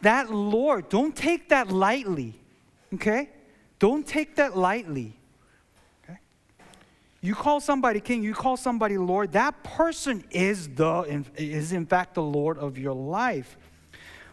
that 0.00 0.32
Lord, 0.32 0.88
don't 0.88 1.14
take 1.14 1.50
that 1.50 1.70
lightly, 1.70 2.40
okay? 2.94 3.28
Don't 3.78 4.06
take 4.06 4.36
that 4.36 4.56
lightly. 4.56 5.14
Okay? 6.04 6.18
You 7.20 7.34
call 7.34 7.60
somebody 7.60 8.00
king, 8.00 8.22
you 8.22 8.32
call 8.32 8.56
somebody 8.56 8.96
Lord, 8.96 9.32
that 9.32 9.62
person 9.62 10.24
is 10.30 10.68
the 10.68 11.22
is 11.36 11.72
in 11.72 11.84
fact 11.84 12.14
the 12.14 12.22
Lord 12.22 12.56
of 12.56 12.78
your 12.78 12.94
life. 12.94 13.58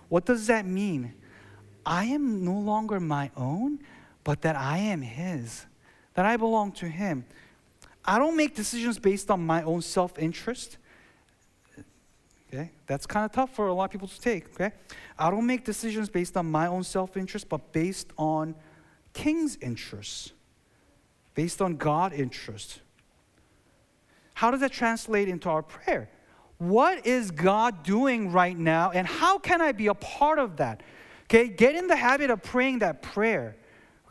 What 0.08 0.26
does 0.26 0.48
that 0.48 0.66
mean? 0.66 1.14
I 1.86 2.06
am 2.06 2.46
no 2.46 2.58
longer 2.58 2.98
my 3.02 3.30
own, 3.36 3.80
but 4.24 4.42
that 4.44 4.56
I 4.56 4.78
am 4.78 5.02
his. 5.02 5.66
That 6.20 6.26
I 6.26 6.36
belong 6.36 6.74
to 6.74 6.86
him. 6.86 7.24
I 8.04 8.20
don't 8.20 8.36
make 8.36 8.54
decisions 8.54 9.00
based 9.00 9.32
on 9.32 9.40
my 9.40 9.64
own 9.64 9.82
self-interest. 9.82 10.76
Okay? 12.50 12.72
That's 12.88 13.06
kind 13.06 13.24
of 13.24 13.32
tough 13.32 13.56
for 13.56 13.68
a 13.68 13.74
lot 13.74 13.86
of 13.86 13.92
people 13.92 14.10
to 14.10 14.20
take, 14.20 14.50
okay? 14.50 14.76
I 15.18 15.32
don't 15.32 15.46
make 15.46 15.64
decisions 15.64 16.10
based 16.10 16.36
on 16.36 16.52
my 16.52 16.68
own 16.68 16.84
self-interest, 16.84 17.48
but 17.48 17.72
based 17.72 18.12
on 18.18 18.54
king's 19.14 19.56
interests 19.62 20.34
based 21.36 21.62
on 21.62 21.78
God 21.78 22.12
interest. 22.12 22.82
How 24.34 24.52
does 24.52 24.60
that 24.60 24.74
translate 24.74 25.30
into 25.30 25.50
our 25.50 25.62
prayer? 25.62 26.10
What 26.58 27.08
is 27.08 27.32
God 27.32 27.82
doing 27.84 28.34
right 28.34 28.58
now, 28.58 28.92
and 28.92 29.08
how 29.08 29.40
can 29.40 29.62
I 29.62 29.72
be 29.72 29.88
a 29.88 29.94
part 29.94 30.38
of 30.38 30.58
that? 30.58 30.84
Okay, 31.28 31.48
get 31.48 31.76
in 31.76 31.88
the 31.88 31.96
habit 31.96 32.30
of 32.30 32.44
praying 32.44 32.80
that 32.80 33.02
prayer. 33.02 33.56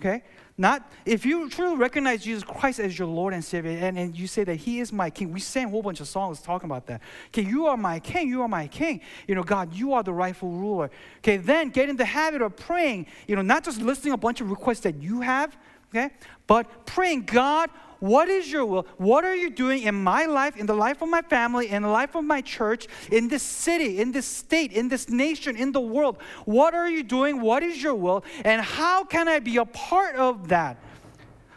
Okay, 0.00 0.22
not 0.56 0.92
if 1.04 1.26
you 1.26 1.50
truly 1.50 1.76
recognize 1.76 2.22
Jesus 2.22 2.44
Christ 2.44 2.78
as 2.78 2.96
your 2.96 3.08
Lord 3.08 3.34
and 3.34 3.44
Savior, 3.44 3.72
and, 3.72 3.98
and 3.98 4.16
you 4.16 4.28
say 4.28 4.44
that 4.44 4.54
He 4.54 4.78
is 4.78 4.92
my 4.92 5.10
King. 5.10 5.32
We 5.32 5.40
sang 5.40 5.66
a 5.66 5.68
whole 5.70 5.82
bunch 5.82 6.00
of 6.00 6.06
songs 6.06 6.40
talking 6.40 6.70
about 6.70 6.86
that. 6.86 7.00
Okay, 7.28 7.42
you 7.42 7.66
are 7.66 7.76
my 7.76 7.98
King. 7.98 8.28
You 8.28 8.42
are 8.42 8.48
my 8.48 8.68
King. 8.68 9.00
You 9.26 9.34
know, 9.34 9.42
God, 9.42 9.74
you 9.74 9.94
are 9.94 10.04
the 10.04 10.12
rightful 10.12 10.50
ruler. 10.50 10.90
Okay, 11.18 11.36
then 11.36 11.70
get 11.70 11.88
in 11.88 11.96
the 11.96 12.04
habit 12.04 12.42
of 12.42 12.56
praying. 12.56 13.06
You 13.26 13.34
know, 13.34 13.42
not 13.42 13.64
just 13.64 13.80
listing 13.80 14.12
a 14.12 14.16
bunch 14.16 14.40
of 14.40 14.50
requests 14.50 14.80
that 14.80 15.02
you 15.02 15.20
have, 15.20 15.56
okay? 15.92 16.14
But 16.46 16.86
praying, 16.86 17.24
God, 17.24 17.70
what 18.00 18.28
is 18.28 18.50
your 18.50 18.64
will? 18.64 18.86
What 18.96 19.24
are 19.24 19.34
you 19.34 19.50
doing 19.50 19.82
in 19.82 19.94
my 19.94 20.26
life, 20.26 20.56
in 20.56 20.66
the 20.66 20.74
life 20.74 21.02
of 21.02 21.08
my 21.08 21.22
family, 21.22 21.68
in 21.68 21.82
the 21.82 21.88
life 21.88 22.14
of 22.14 22.24
my 22.24 22.40
church, 22.40 22.86
in 23.10 23.28
this 23.28 23.42
city, 23.42 24.00
in 24.00 24.12
this 24.12 24.26
state, 24.26 24.72
in 24.72 24.88
this 24.88 25.08
nation, 25.08 25.56
in 25.56 25.72
the 25.72 25.80
world? 25.80 26.18
What 26.44 26.74
are 26.74 26.88
you 26.88 27.02
doing? 27.02 27.40
What 27.40 27.62
is 27.62 27.82
your 27.82 27.94
will? 27.94 28.24
And 28.44 28.62
how 28.62 29.04
can 29.04 29.28
I 29.28 29.40
be 29.40 29.56
a 29.56 29.64
part 29.64 30.16
of 30.16 30.48
that? 30.48 30.78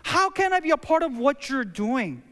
How 0.04 0.30
can 0.30 0.52
I 0.52 0.60
be 0.60 0.72
a 0.72 0.78
part 0.78 1.04
of 1.04 1.18
what 1.18 1.50
you're 1.50 1.64
doing? 1.64 2.24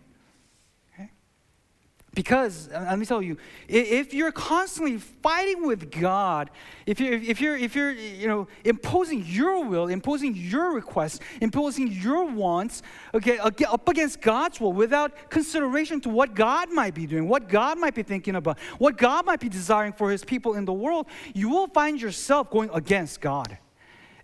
Because 2.19 2.67
uh, 2.67 2.85
let 2.89 2.99
me 2.99 3.05
tell 3.05 3.21
you, 3.21 3.37
if 3.69 4.13
you're 4.13 4.33
constantly 4.33 4.97
fighting 4.97 5.65
with 5.65 5.89
God, 5.89 6.49
if 6.85 6.99
you're, 6.99 7.13
if 7.13 7.39
you're, 7.39 7.55
if 7.55 7.77
you're 7.77 7.91
you 7.91 8.27
know, 8.27 8.49
imposing 8.65 9.23
your 9.25 9.63
will, 9.63 9.87
imposing 9.87 10.35
your 10.35 10.73
requests, 10.73 11.21
imposing 11.39 11.87
your 11.87 12.25
wants, 12.25 12.81
okay, 13.13 13.37
up 13.37 13.87
against 13.87 14.19
God's 14.19 14.59
will 14.59 14.73
without 14.73 15.29
consideration 15.29 16.01
to 16.01 16.09
what 16.09 16.33
God 16.33 16.69
might 16.73 16.93
be 16.93 17.07
doing, 17.07 17.25
what 17.25 17.47
God 17.47 17.79
might 17.79 17.95
be 17.95 18.03
thinking 18.03 18.35
about, 18.35 18.59
what 18.79 18.97
God 18.97 19.25
might 19.25 19.39
be 19.39 19.47
desiring 19.47 19.93
for 19.93 20.11
his 20.11 20.25
people 20.25 20.55
in 20.55 20.65
the 20.65 20.73
world, 20.73 21.07
you 21.33 21.47
will 21.47 21.67
find 21.67 22.01
yourself 22.01 22.51
going 22.51 22.69
against 22.73 23.21
God. 23.21 23.57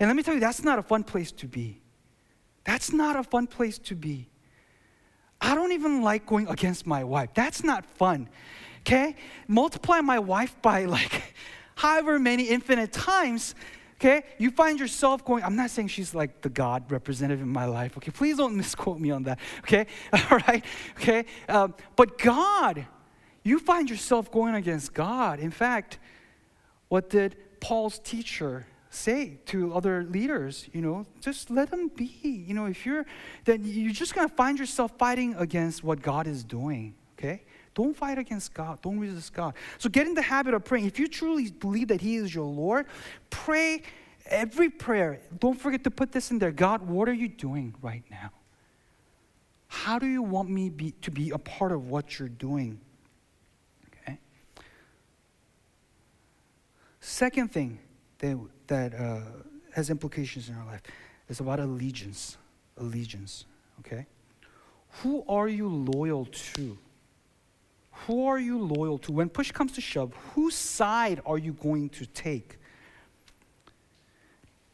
And 0.02 0.10
let 0.10 0.18
me 0.18 0.22
tell 0.22 0.34
you, 0.34 0.42
that's 0.42 0.66
not 0.66 0.80
a 0.80 0.84
fun 0.84 1.06
place 1.06 1.32
to 1.32 1.48
be. 1.48 1.80
That's 2.66 2.92
not 2.92 3.16
a 3.16 3.24
fun 3.24 3.48
place 3.48 3.78
to 3.78 3.96
be. 3.96 4.28
I 5.42 5.56
don't 5.56 5.72
even 5.72 6.02
like 6.02 6.26
going 6.26 6.48
against 6.48 6.88
my 6.88 7.04
wife. 7.04 7.30
That's 7.34 7.64
not 7.64 7.86
fun. 7.86 8.30
Okay? 8.82 9.16
Multiply 9.48 10.02
my 10.02 10.20
wife 10.20 10.56
by 10.62 10.86
like 10.86 11.36
however 11.76 12.20
many 12.20 12.44
infinite 12.44 12.92
times. 12.92 13.56
Okay? 13.96 14.24
You 14.38 14.52
find 14.52 14.80
yourself 14.80 15.26
going, 15.26 15.44
I'm 15.44 15.56
not 15.56 15.70
saying 15.70 15.88
she's 15.90 16.14
like 16.14 16.42
the 16.42 16.50
God 16.50 16.92
representative 16.92 17.42
in 17.42 17.50
my 17.50 17.66
life. 17.66 17.98
Okay? 17.98 18.12
Please 18.12 18.38
don't 18.38 18.56
misquote 18.64 19.00
me 19.00 19.12
on 19.12 19.24
that. 19.24 19.40
Okay? 19.60 19.88
All 20.14 20.40
right? 20.48 20.64
Okay? 20.98 21.26
Um, 21.50 21.74
but 21.96 22.18
God, 22.18 22.86
you 23.44 23.60
find 23.60 23.90
yourself 23.90 24.32
going 24.32 24.56
against 24.56 24.94
God. 24.94 25.40
In 25.40 25.52
fact, 25.52 26.00
what 26.88 27.10
did 27.10 27.36
Paul's 27.60 28.00
teacher 28.00 28.68
say 28.96 29.38
to 29.48 29.74
other 29.74 30.04
leaders, 30.04 30.68
you 30.74 30.82
know, 30.82 31.06
just 31.22 31.52
let 31.52 31.70
them 31.70 31.90
be. 31.90 32.46
You 32.48 32.54
know, 32.54 32.66
if 32.66 32.86
you're, 32.86 33.06
then 33.44 33.62
you're 33.64 33.94
just 33.94 34.16
going 34.16 34.28
to 34.28 34.34
find 34.34 34.58
yourself 34.58 34.92
fighting 34.98 35.36
against 35.36 35.84
what 35.84 36.02
God 36.02 36.28
is 36.28 36.44
doing, 36.44 36.96
okay? 37.18 37.44
Don't 37.74 37.96
fight 37.96 38.18
against 38.18 38.54
God. 38.54 38.82
Don't 38.82 39.00
resist 39.00 39.34
God. 39.34 39.54
So 39.78 39.90
get 39.90 40.08
in 40.08 40.14
the 40.14 40.22
habit 40.22 40.54
of 40.54 40.64
praying. 40.64 40.86
If 40.86 40.98
you 40.98 41.08
truly 41.08 41.52
believe 41.52 41.90
that 41.90 42.02
He 42.02 42.16
is 42.16 42.34
your 42.34 42.46
Lord, 42.46 42.86
pray 43.30 43.84
every 44.26 44.70
prayer. 44.70 45.20
Don't 45.40 45.60
forget 45.60 45.84
to 45.84 45.92
put 45.92 46.12
this 46.12 46.32
in 46.32 46.40
there 46.40 46.52
God, 46.52 46.82
what 46.82 47.10
are 47.10 47.14
you 47.14 47.28
doing 47.28 47.76
right 47.82 48.04
now? 48.10 48.32
How 49.68 50.00
do 50.00 50.08
you 50.08 50.22
want 50.22 50.50
me 50.50 50.70
be, 50.70 50.92
to 51.02 51.12
be 51.12 51.32
a 51.32 51.38
part 51.38 51.74
of 51.74 51.90
what 51.90 52.18
you're 52.18 52.30
doing? 52.30 52.80
Okay. 53.88 54.20
Second 57.02 57.52
thing 57.52 57.80
that 58.20 58.38
that 58.68 58.94
uh, 58.94 59.20
has 59.74 59.90
implications 59.90 60.50
in 60.50 60.56
our 60.56 60.66
life. 60.66 60.82
It's 61.30 61.40
about 61.40 61.60
allegiance. 61.60 62.38
Allegiance, 62.78 63.46
okay? 63.80 64.06
Who 65.02 65.24
are 65.28 65.48
you 65.48 65.68
loyal 65.68 66.26
to? 66.26 66.78
Who 68.06 68.28
are 68.28 68.40
you 68.40 68.60
loyal 68.60 68.98
to? 69.00 69.12
When 69.12 69.30
push 69.30 69.52
comes 69.52 69.72
to 69.74 69.82
shove, 69.82 70.14
whose 70.34 70.56
side 70.56 71.22
are 71.26 71.38
you 71.38 71.54
going 71.54 71.90
to 71.90 72.06
take? 72.06 72.58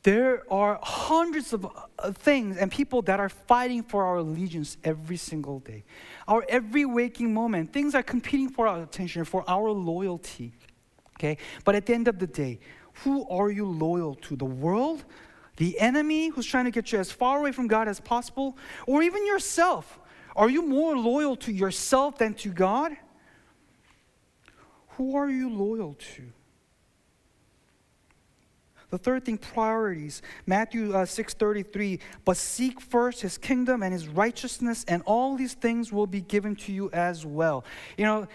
There 0.03 0.43
are 0.51 0.79
hundreds 0.81 1.53
of 1.53 1.65
uh, 1.65 2.11
things 2.11 2.57
and 2.57 2.71
people 2.71 3.03
that 3.03 3.19
are 3.19 3.29
fighting 3.29 3.83
for 3.83 4.03
our 4.03 4.17
allegiance 4.17 4.77
every 4.83 5.17
single 5.17 5.59
day. 5.59 5.83
Our 6.27 6.43
every 6.49 6.85
waking 6.85 7.33
moment, 7.33 7.71
things 7.71 7.93
are 7.93 8.01
competing 8.01 8.49
for 8.49 8.67
our 8.67 8.81
attention, 8.81 9.25
for 9.25 9.43
our 9.47 9.69
loyalty. 9.69 10.53
Okay? 11.19 11.37
But 11.63 11.75
at 11.75 11.85
the 11.85 11.93
end 11.93 12.07
of 12.07 12.17
the 12.17 12.25
day, 12.25 12.59
who 13.03 13.27
are 13.29 13.49
you 13.49 13.65
loyal 13.65 14.15
to? 14.15 14.35
The 14.35 14.45
world? 14.45 15.03
The 15.57 15.79
enemy 15.79 16.29
who's 16.29 16.45
trying 16.45 16.65
to 16.65 16.71
get 16.71 16.91
you 16.91 16.99
as 16.99 17.11
far 17.11 17.39
away 17.39 17.51
from 17.51 17.67
God 17.67 17.87
as 17.87 17.99
possible? 17.99 18.57
Or 18.87 19.03
even 19.03 19.25
yourself? 19.25 19.99
Are 20.35 20.49
you 20.49 20.61
more 20.67 20.97
loyal 20.97 21.35
to 21.37 21.51
yourself 21.51 22.17
than 22.17 22.33
to 22.35 22.49
God? 22.49 22.95
Who 24.97 25.15
are 25.15 25.29
you 25.29 25.49
loyal 25.49 25.95
to? 26.15 26.23
The 28.91 28.97
third 28.97 29.23
thing, 29.23 29.37
priorities. 29.37 30.21
Matthew 30.45 30.93
uh, 30.93 31.05
6.33, 31.05 31.99
but 32.25 32.35
seek 32.35 32.81
first 32.81 33.21
his 33.21 33.37
kingdom 33.37 33.83
and 33.83 33.93
his 33.93 34.07
righteousness, 34.07 34.83
and 34.87 35.01
all 35.05 35.37
these 35.37 35.53
things 35.53 35.93
will 35.93 36.07
be 36.07 36.19
given 36.19 36.57
to 36.57 36.73
you 36.73 36.89
as 36.91 37.25
well. 37.25 37.63
You 37.97 38.05
know, 38.05 38.27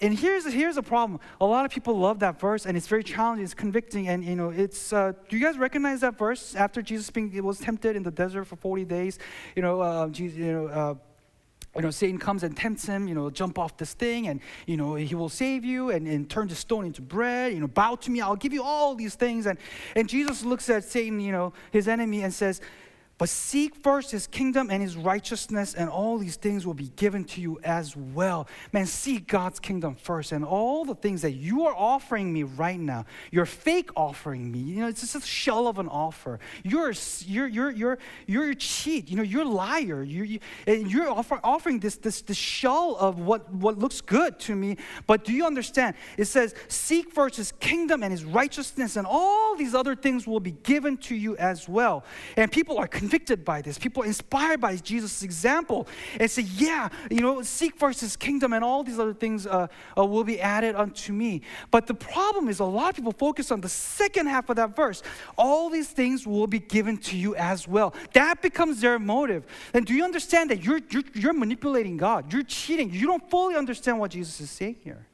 and 0.00 0.18
here's, 0.18 0.50
here's 0.50 0.76
a 0.76 0.82
problem. 0.82 1.20
A 1.40 1.46
lot 1.46 1.64
of 1.64 1.70
people 1.70 1.98
love 1.98 2.20
that 2.20 2.40
verse, 2.40 2.64
and 2.64 2.76
it's 2.76 2.86
very 2.86 3.04
challenging. 3.04 3.44
It's 3.44 3.54
convicting, 3.54 4.08
and 4.08 4.24
you 4.24 4.36
know, 4.36 4.50
it's. 4.50 4.92
Uh, 4.92 5.12
do 5.28 5.36
you 5.36 5.44
guys 5.44 5.58
recognize 5.58 6.00
that 6.00 6.18
verse? 6.18 6.54
After 6.54 6.80
Jesus 6.80 7.10
being, 7.10 7.30
was 7.44 7.58
tempted 7.58 7.96
in 7.96 8.02
the 8.02 8.10
desert 8.10 8.44
for 8.46 8.56
40 8.56 8.84
days, 8.84 9.18
you 9.54 9.62
know, 9.62 9.80
uh, 9.80 10.08
Jesus, 10.08 10.38
you 10.38 10.52
know. 10.52 10.66
Uh, 10.66 10.94
you 11.76 11.82
know, 11.82 11.90
Satan 11.92 12.18
comes 12.18 12.42
and 12.42 12.56
tempts 12.56 12.86
him, 12.86 13.06
you 13.06 13.14
know, 13.14 13.30
jump 13.30 13.56
off 13.56 13.76
this 13.76 13.94
thing 13.94 14.26
and, 14.26 14.40
you 14.66 14.76
know, 14.76 14.96
he 14.96 15.14
will 15.14 15.28
save 15.28 15.64
you 15.64 15.90
and, 15.90 16.08
and 16.08 16.28
turn 16.28 16.48
the 16.48 16.54
stone 16.56 16.84
into 16.84 17.00
bread, 17.00 17.52
you 17.52 17.60
know, 17.60 17.68
bow 17.68 17.94
to 17.94 18.10
me, 18.10 18.20
I'll 18.20 18.34
give 18.34 18.52
you 18.52 18.64
all 18.64 18.96
these 18.96 19.14
things. 19.14 19.46
And, 19.46 19.56
and 19.94 20.08
Jesus 20.08 20.44
looks 20.44 20.68
at 20.68 20.82
Satan, 20.82 21.20
you 21.20 21.30
know, 21.30 21.52
his 21.70 21.86
enemy, 21.86 22.24
and 22.24 22.34
says, 22.34 22.60
but 23.20 23.28
seek 23.28 23.74
first 23.74 24.12
his 24.12 24.26
kingdom 24.26 24.70
and 24.70 24.80
his 24.80 24.96
righteousness, 24.96 25.74
and 25.74 25.90
all 25.90 26.16
these 26.16 26.36
things 26.36 26.66
will 26.66 26.72
be 26.72 26.90
given 26.96 27.22
to 27.24 27.42
you 27.42 27.60
as 27.62 27.94
well. 27.94 28.48
Man, 28.72 28.86
seek 28.86 29.26
God's 29.26 29.60
kingdom 29.60 29.94
first, 29.94 30.32
and 30.32 30.42
all 30.42 30.86
the 30.86 30.94
things 30.94 31.20
that 31.20 31.32
you 31.32 31.66
are 31.66 31.74
offering 31.76 32.32
me 32.32 32.44
right 32.44 32.80
now, 32.80 33.04
you're 33.30 33.44
fake 33.44 33.90
offering 33.94 34.50
me. 34.50 34.60
You 34.60 34.80
know, 34.80 34.88
it's 34.88 35.02
just 35.02 35.14
a 35.14 35.20
shell 35.20 35.68
of 35.68 35.78
an 35.78 35.86
offer. 35.86 36.40
You're 36.64 36.94
you're 37.26 37.46
you're 37.46 37.70
you're 37.70 37.98
you're 38.26 38.50
a 38.52 38.54
cheat. 38.54 39.10
You 39.10 39.18
know, 39.18 39.22
you're 39.22 39.42
a 39.42 39.48
liar. 39.48 40.02
You, 40.02 40.24
you 40.24 40.40
and 40.66 40.90
you're 40.90 41.10
offer, 41.10 41.38
offering 41.44 41.78
this 41.78 41.96
this 41.96 42.22
this 42.22 42.38
shell 42.38 42.96
of 42.98 43.20
what 43.20 43.52
what 43.52 43.78
looks 43.78 44.00
good 44.00 44.38
to 44.40 44.56
me. 44.56 44.78
But 45.06 45.26
do 45.26 45.34
you 45.34 45.44
understand? 45.44 45.94
It 46.16 46.24
says, 46.24 46.54
seek 46.68 47.12
first 47.12 47.36
his 47.36 47.52
kingdom 47.60 48.02
and 48.02 48.12
his 48.12 48.24
righteousness, 48.24 48.96
and 48.96 49.06
all 49.06 49.56
these 49.56 49.74
other 49.74 49.94
things 49.94 50.26
will 50.26 50.40
be 50.40 50.52
given 50.52 50.96
to 50.96 51.14
you 51.14 51.36
as 51.36 51.68
well. 51.68 52.02
And 52.38 52.50
people 52.50 52.78
are 52.78 52.88
convicted 53.10 53.44
by 53.44 53.60
this. 53.60 53.76
People 53.76 54.04
inspired 54.04 54.60
by 54.60 54.76
Jesus' 54.76 55.24
example 55.24 55.88
and 56.20 56.30
say, 56.30 56.42
Yeah, 56.42 56.88
you 57.10 57.20
know, 57.22 57.42
seek 57.42 57.74
first 57.74 58.00
his 58.00 58.14
kingdom 58.14 58.52
and 58.52 58.62
all 58.62 58.84
these 58.84 59.00
other 59.00 59.12
things 59.14 59.48
uh, 59.48 59.66
uh, 59.98 60.04
will 60.04 60.22
be 60.22 60.40
added 60.40 60.76
unto 60.76 61.12
me. 61.12 61.42
But 61.72 61.88
the 61.88 61.94
problem 61.94 62.48
is, 62.48 62.60
a 62.60 62.64
lot 62.64 62.90
of 62.90 62.96
people 62.96 63.12
focus 63.12 63.50
on 63.50 63.60
the 63.60 63.68
second 63.68 64.28
half 64.28 64.48
of 64.48 64.56
that 64.56 64.76
verse. 64.76 65.02
All 65.36 65.70
these 65.70 65.88
things 65.88 66.24
will 66.24 66.46
be 66.46 66.60
given 66.60 66.98
to 66.98 67.16
you 67.16 67.34
as 67.34 67.66
well. 67.66 67.94
That 68.12 68.42
becomes 68.42 68.80
their 68.80 69.00
motive. 69.00 69.44
And 69.74 69.84
do 69.84 69.92
you 69.92 70.04
understand 70.04 70.50
that 70.50 70.62
you're, 70.62 70.80
you're, 70.90 71.04
you're 71.12 71.32
manipulating 71.32 71.96
God? 71.96 72.32
You're 72.32 72.44
cheating. 72.44 72.90
You 72.90 73.08
don't 73.08 73.28
fully 73.28 73.56
understand 73.56 73.98
what 73.98 74.12
Jesus 74.12 74.40
is 74.40 74.50
saying 74.50 74.76
here. 74.84 75.04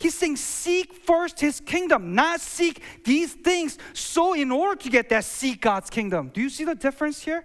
He's 0.00 0.14
saying, 0.14 0.36
seek 0.36 0.94
first 0.94 1.38
his 1.40 1.60
kingdom, 1.60 2.14
not 2.14 2.40
seek 2.40 2.82
these 3.04 3.34
things. 3.34 3.76
So, 3.92 4.32
in 4.32 4.50
order 4.50 4.74
to 4.82 4.88
get 4.88 5.10
that, 5.10 5.24
seek 5.24 5.60
God's 5.60 5.90
kingdom. 5.90 6.30
Do 6.32 6.40
you 6.40 6.48
see 6.48 6.64
the 6.64 6.74
difference 6.74 7.22
here? 7.22 7.44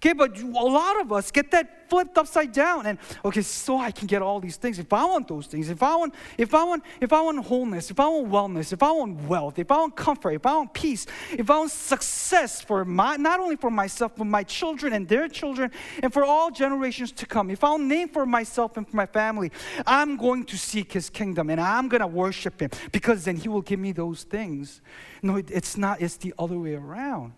Okay, 0.00 0.12
but 0.12 0.38
a 0.40 0.46
lot 0.46 1.00
of 1.00 1.12
us 1.12 1.32
get 1.32 1.50
that 1.50 1.90
flipped 1.90 2.16
upside 2.18 2.52
down. 2.52 2.86
And 2.86 2.98
okay, 3.24 3.42
so 3.42 3.78
I 3.78 3.90
can 3.90 4.06
get 4.06 4.22
all 4.22 4.38
these 4.38 4.56
things. 4.56 4.78
If 4.78 4.92
I 4.92 5.04
want 5.04 5.26
those 5.26 5.48
things, 5.48 5.70
if 5.70 5.82
I 5.82 5.96
want, 5.96 6.14
if 6.36 6.54
I 6.54 6.62
want, 6.62 6.84
if 7.00 7.12
I 7.12 7.20
want 7.20 7.44
wholeness, 7.44 7.90
if 7.90 7.98
I 7.98 8.06
want 8.06 8.30
wellness, 8.30 8.72
if 8.72 8.80
I 8.80 8.92
want 8.92 9.20
wealth, 9.22 9.58
if 9.58 9.72
I 9.72 9.78
want 9.78 9.96
comfort, 9.96 10.30
if 10.30 10.46
I 10.46 10.54
want 10.54 10.72
peace, 10.72 11.04
if 11.32 11.50
I 11.50 11.58
want 11.58 11.72
success 11.72 12.60
for 12.60 12.84
my 12.84 13.16
not 13.16 13.40
only 13.40 13.56
for 13.56 13.70
myself, 13.70 14.12
but 14.16 14.26
my 14.26 14.44
children 14.44 14.92
and 14.92 15.08
their 15.08 15.26
children, 15.26 15.72
and 16.00 16.12
for 16.12 16.24
all 16.24 16.52
generations 16.52 17.10
to 17.12 17.26
come, 17.26 17.50
if 17.50 17.64
I 17.64 17.70
want 17.70 17.84
name 17.84 18.08
for 18.08 18.24
myself 18.24 18.76
and 18.76 18.88
for 18.88 18.94
my 18.94 19.06
family, 19.06 19.50
I'm 19.84 20.16
going 20.16 20.44
to 20.44 20.56
seek 20.56 20.92
his 20.92 21.10
kingdom 21.10 21.50
and 21.50 21.60
I'm 21.60 21.88
gonna 21.88 22.06
worship 22.06 22.60
him 22.60 22.70
because 22.92 23.24
then 23.24 23.34
he 23.34 23.48
will 23.48 23.62
give 23.62 23.80
me 23.80 23.90
those 23.90 24.22
things. 24.22 24.80
No, 25.22 25.36
it's 25.38 25.76
not, 25.76 26.00
it's 26.00 26.18
the 26.18 26.34
other 26.38 26.56
way 26.56 26.74
around. 26.76 27.32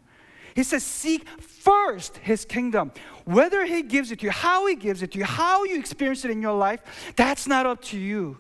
He 0.54 0.62
says, 0.62 0.85
Seek 0.85 1.26
first 1.40 2.16
his 2.19 2.45
kingdom. 2.45 2.92
Whether 3.25 3.64
he 3.64 3.83
gives 3.83 4.11
it 4.11 4.21
to 4.21 4.26
you, 4.26 4.33
how 4.33 4.66
he 4.66 4.75
gives 4.75 5.02
it 5.02 5.12
to 5.12 5.19
you, 5.19 5.25
how 5.25 5.64
you 5.64 5.78
experience 5.78 6.25
it 6.25 6.30
in 6.30 6.42
your 6.42 6.57
life, 6.57 7.12
that's 7.16 7.47
not 7.47 7.66
up 7.66 7.83
to 7.85 7.99
you. 7.99 8.38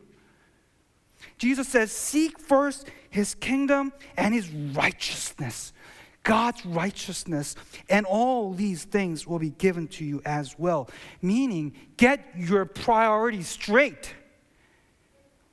Jesus 1.38 1.68
says, 1.68 1.92
Seek 1.92 2.38
first 2.38 2.88
his 3.10 3.34
kingdom 3.34 3.92
and 4.16 4.34
his 4.34 4.50
righteousness. 4.50 5.72
God's 6.22 6.66
righteousness, 6.66 7.56
and 7.88 8.04
all 8.04 8.52
these 8.52 8.84
things 8.84 9.26
will 9.26 9.38
be 9.38 9.50
given 9.50 9.88
to 9.88 10.04
you 10.04 10.20
as 10.26 10.58
well. 10.58 10.90
Meaning, 11.22 11.74
get 11.96 12.26
your 12.36 12.66
priorities 12.66 13.48
straight. 13.48 14.14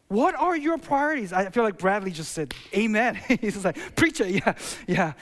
What 0.10 0.36
are 0.36 0.56
your 0.56 0.78
priorities? 0.78 1.34
I 1.34 1.50
feel 1.50 1.64
like 1.64 1.78
Bradley 1.78 2.12
just 2.12 2.32
said, 2.32 2.54
Amen. 2.76 3.16
He's 3.42 3.64
like, 3.64 3.96
Preacher, 3.96 4.28
yeah, 4.28 4.56
yeah. 4.88 5.14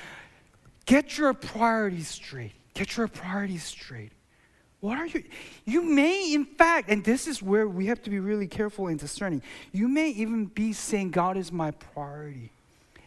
Get 0.86 1.18
your 1.18 1.34
priorities 1.34 2.08
straight. 2.08 2.54
Get 2.74 2.98
your 2.98 3.08
priorities 3.08 3.63
straight. 3.63 4.12
What 4.82 4.98
are 4.98 5.08
you? 5.08 5.24
You 5.65 5.82
may, 5.82 6.34
in 6.34 6.46
fact, 6.46 6.89
and 6.89 7.04
this 7.04 7.27
is 7.27 7.42
where 7.42 7.68
we 7.68 7.88
have 7.88 8.04
to 8.04 8.10
be 8.10 8.20
really 8.20 8.48
careful 8.48 8.88
and 8.88 9.00
discerning, 9.00 9.42
you 9.72 9.88
may 9.88 10.10
even 10.10 10.46
be 10.46 10.74
saying, 10.74 11.12
God 11.12 11.38
is 11.38 11.51
my 11.51 11.72
priority. 11.72 12.51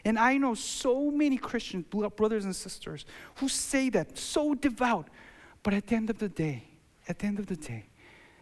And 0.04 0.18
I 0.18 0.38
know 0.38 0.54
so 0.54 1.10
many 1.10 1.36
Christian 1.36 1.84
brothers 2.16 2.44
and 2.44 2.56
sisters 2.56 3.04
who 3.36 3.48
say 3.48 3.90
that, 3.90 4.18
so 4.18 4.54
devout, 4.54 5.08
but 5.62 5.74
at 5.74 5.86
the 5.86 5.94
end 5.94 6.10
of 6.10 6.18
the 6.18 6.28
day, 6.28 6.64
at 7.08 7.18
the 7.18 7.26
end 7.26 7.38
of 7.38 7.46
the 7.46 7.56
day, 7.56 7.84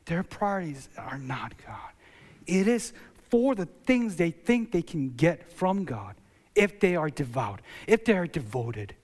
their 0.07 0.23
priorities 0.23 0.88
are 0.97 1.19
not 1.19 1.55
God. 1.66 1.90
It 2.47 2.69
is 2.69 2.93
for 3.31 3.55
the 3.55 3.66
things 3.66 4.16
they 4.16 4.31
think 4.31 4.71
they 4.71 4.83
can 4.83 5.11
get 5.11 5.50
from 5.52 5.85
God 5.85 6.14
if 6.55 6.81
they 6.81 6.97
are 6.97 7.11
devout, 7.11 7.61
if 7.87 8.05
they 8.05 8.16
are 8.16 8.26
devoted. 8.26 8.95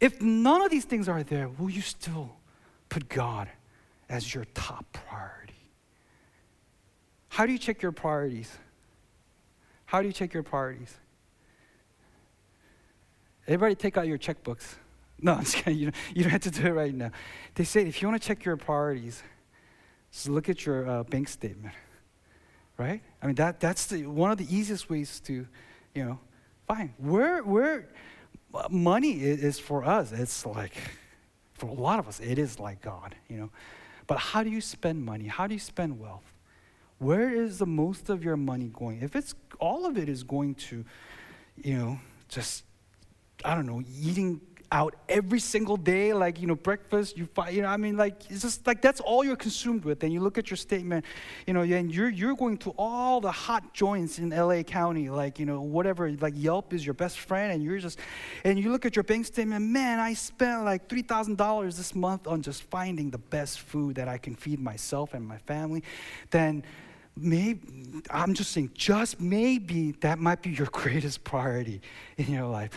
If 0.00 0.22
none 0.22 0.62
of 0.62 0.70
these 0.70 0.84
things 0.84 1.08
are 1.08 1.22
there, 1.22 1.48
will 1.48 1.70
you 1.70 1.82
still 1.82 2.30
put 2.88 3.08
God 3.08 3.48
as 4.08 4.32
your 4.32 4.44
top 4.54 4.86
priority? 4.92 5.54
How 7.28 7.46
do 7.46 7.52
you 7.52 7.58
check 7.58 7.82
your 7.82 7.92
priorities? 7.92 8.56
How 9.86 10.00
do 10.00 10.06
you 10.06 10.12
check 10.12 10.32
your 10.32 10.42
priorities? 10.42 10.94
Everybody 13.46 13.74
take 13.74 13.96
out 13.96 14.06
your 14.06 14.18
checkbooks. 14.18 14.64
No, 15.20 15.32
I'm 15.32 15.40
just 15.40 15.56
kidding. 15.56 15.80
You, 15.80 15.90
you 16.14 16.22
don't 16.22 16.30
have 16.30 16.42
to 16.42 16.50
do 16.52 16.68
it 16.68 16.70
right 16.70 16.94
now. 16.94 17.10
They 17.56 17.64
say 17.64 17.82
if 17.82 18.00
you 18.00 18.06
want 18.06 18.22
to 18.22 18.28
check 18.28 18.44
your 18.44 18.56
priorities, 18.56 19.20
just 20.12 20.28
look 20.28 20.48
at 20.48 20.64
your 20.64 20.88
uh, 20.88 21.02
bank 21.02 21.26
statement, 21.26 21.74
right? 22.76 23.02
I 23.20 23.26
mean, 23.26 23.34
that, 23.34 23.58
that's 23.58 23.86
the, 23.86 24.06
one 24.06 24.30
of 24.30 24.38
the 24.38 24.46
easiest 24.48 24.88
ways 24.88 25.18
to, 25.22 25.44
you 25.92 26.04
know, 26.04 26.20
fine. 26.68 26.94
Where, 26.98 27.42
where, 27.42 27.88
money 28.70 29.12
is 29.12 29.58
for 29.58 29.84
us, 29.84 30.12
it's 30.12 30.46
like, 30.46 30.74
for 31.54 31.66
a 31.66 31.74
lot 31.74 31.98
of 31.98 32.08
us, 32.08 32.20
it 32.20 32.38
is 32.38 32.58
like 32.58 32.80
God, 32.80 33.14
you 33.28 33.36
know. 33.36 33.50
But 34.06 34.18
how 34.18 34.42
do 34.42 34.50
you 34.50 34.60
spend 34.60 35.04
money? 35.04 35.26
How 35.26 35.46
do 35.46 35.54
you 35.54 35.60
spend 35.60 35.98
wealth? 35.98 36.32
Where 36.98 37.30
is 37.30 37.58
the 37.58 37.66
most 37.66 38.08
of 38.08 38.24
your 38.24 38.36
money 38.36 38.70
going? 38.72 39.02
If 39.02 39.14
it's 39.14 39.34
all 39.60 39.86
of 39.86 39.96
it 39.96 40.08
is 40.08 40.22
going 40.22 40.54
to, 40.54 40.84
you 41.62 41.76
know, 41.76 41.98
just, 42.28 42.64
I 43.44 43.54
don't 43.54 43.66
know, 43.66 43.82
eating 44.00 44.40
out 44.70 44.96
every 45.08 45.40
single 45.40 45.76
day, 45.76 46.12
like, 46.12 46.40
you 46.40 46.46
know, 46.46 46.54
breakfast, 46.54 47.16
you 47.16 47.26
find, 47.26 47.54
you 47.54 47.62
know, 47.62 47.68
I 47.68 47.76
mean, 47.76 47.96
like, 47.96 48.30
it's 48.30 48.42
just 48.42 48.66
like 48.66 48.82
that's 48.82 49.00
all 49.00 49.24
you're 49.24 49.36
consumed 49.36 49.84
with. 49.84 50.02
And 50.02 50.12
you 50.12 50.20
look 50.20 50.36
at 50.36 50.50
your 50.50 50.56
statement, 50.56 51.04
you 51.46 51.54
know, 51.54 51.62
and 51.62 51.92
you're, 51.92 52.10
you're 52.10 52.36
going 52.36 52.58
to 52.58 52.74
all 52.76 53.20
the 53.20 53.30
hot 53.30 53.72
joints 53.72 54.18
in 54.18 54.30
LA 54.30 54.62
County, 54.62 55.08
like, 55.08 55.38
you 55.38 55.46
know, 55.46 55.60
whatever, 55.62 56.10
like 56.12 56.34
Yelp 56.36 56.74
is 56.74 56.84
your 56.84 56.94
best 56.94 57.18
friend, 57.18 57.52
and 57.52 57.62
you're 57.62 57.78
just, 57.78 57.98
and 58.44 58.58
you 58.58 58.70
look 58.70 58.84
at 58.84 58.94
your 58.94 59.04
bank 59.04 59.26
statement, 59.26 59.64
man, 59.64 60.00
I 60.00 60.14
spent 60.14 60.64
like 60.64 60.88
$3,000 60.88 61.76
this 61.76 61.94
month 61.94 62.26
on 62.26 62.42
just 62.42 62.62
finding 62.64 63.10
the 63.10 63.18
best 63.18 63.60
food 63.60 63.96
that 63.96 64.08
I 64.08 64.18
can 64.18 64.34
feed 64.34 64.60
myself 64.60 65.14
and 65.14 65.26
my 65.26 65.38
family, 65.38 65.82
then 66.30 66.62
maybe, 67.16 68.02
I'm 68.10 68.34
just 68.34 68.52
saying, 68.52 68.72
just 68.74 69.20
maybe 69.20 69.92
that 70.00 70.18
might 70.18 70.42
be 70.42 70.50
your 70.50 70.66
greatest 70.72 71.24
priority 71.24 71.80
in 72.16 72.32
your 72.32 72.46
life. 72.46 72.70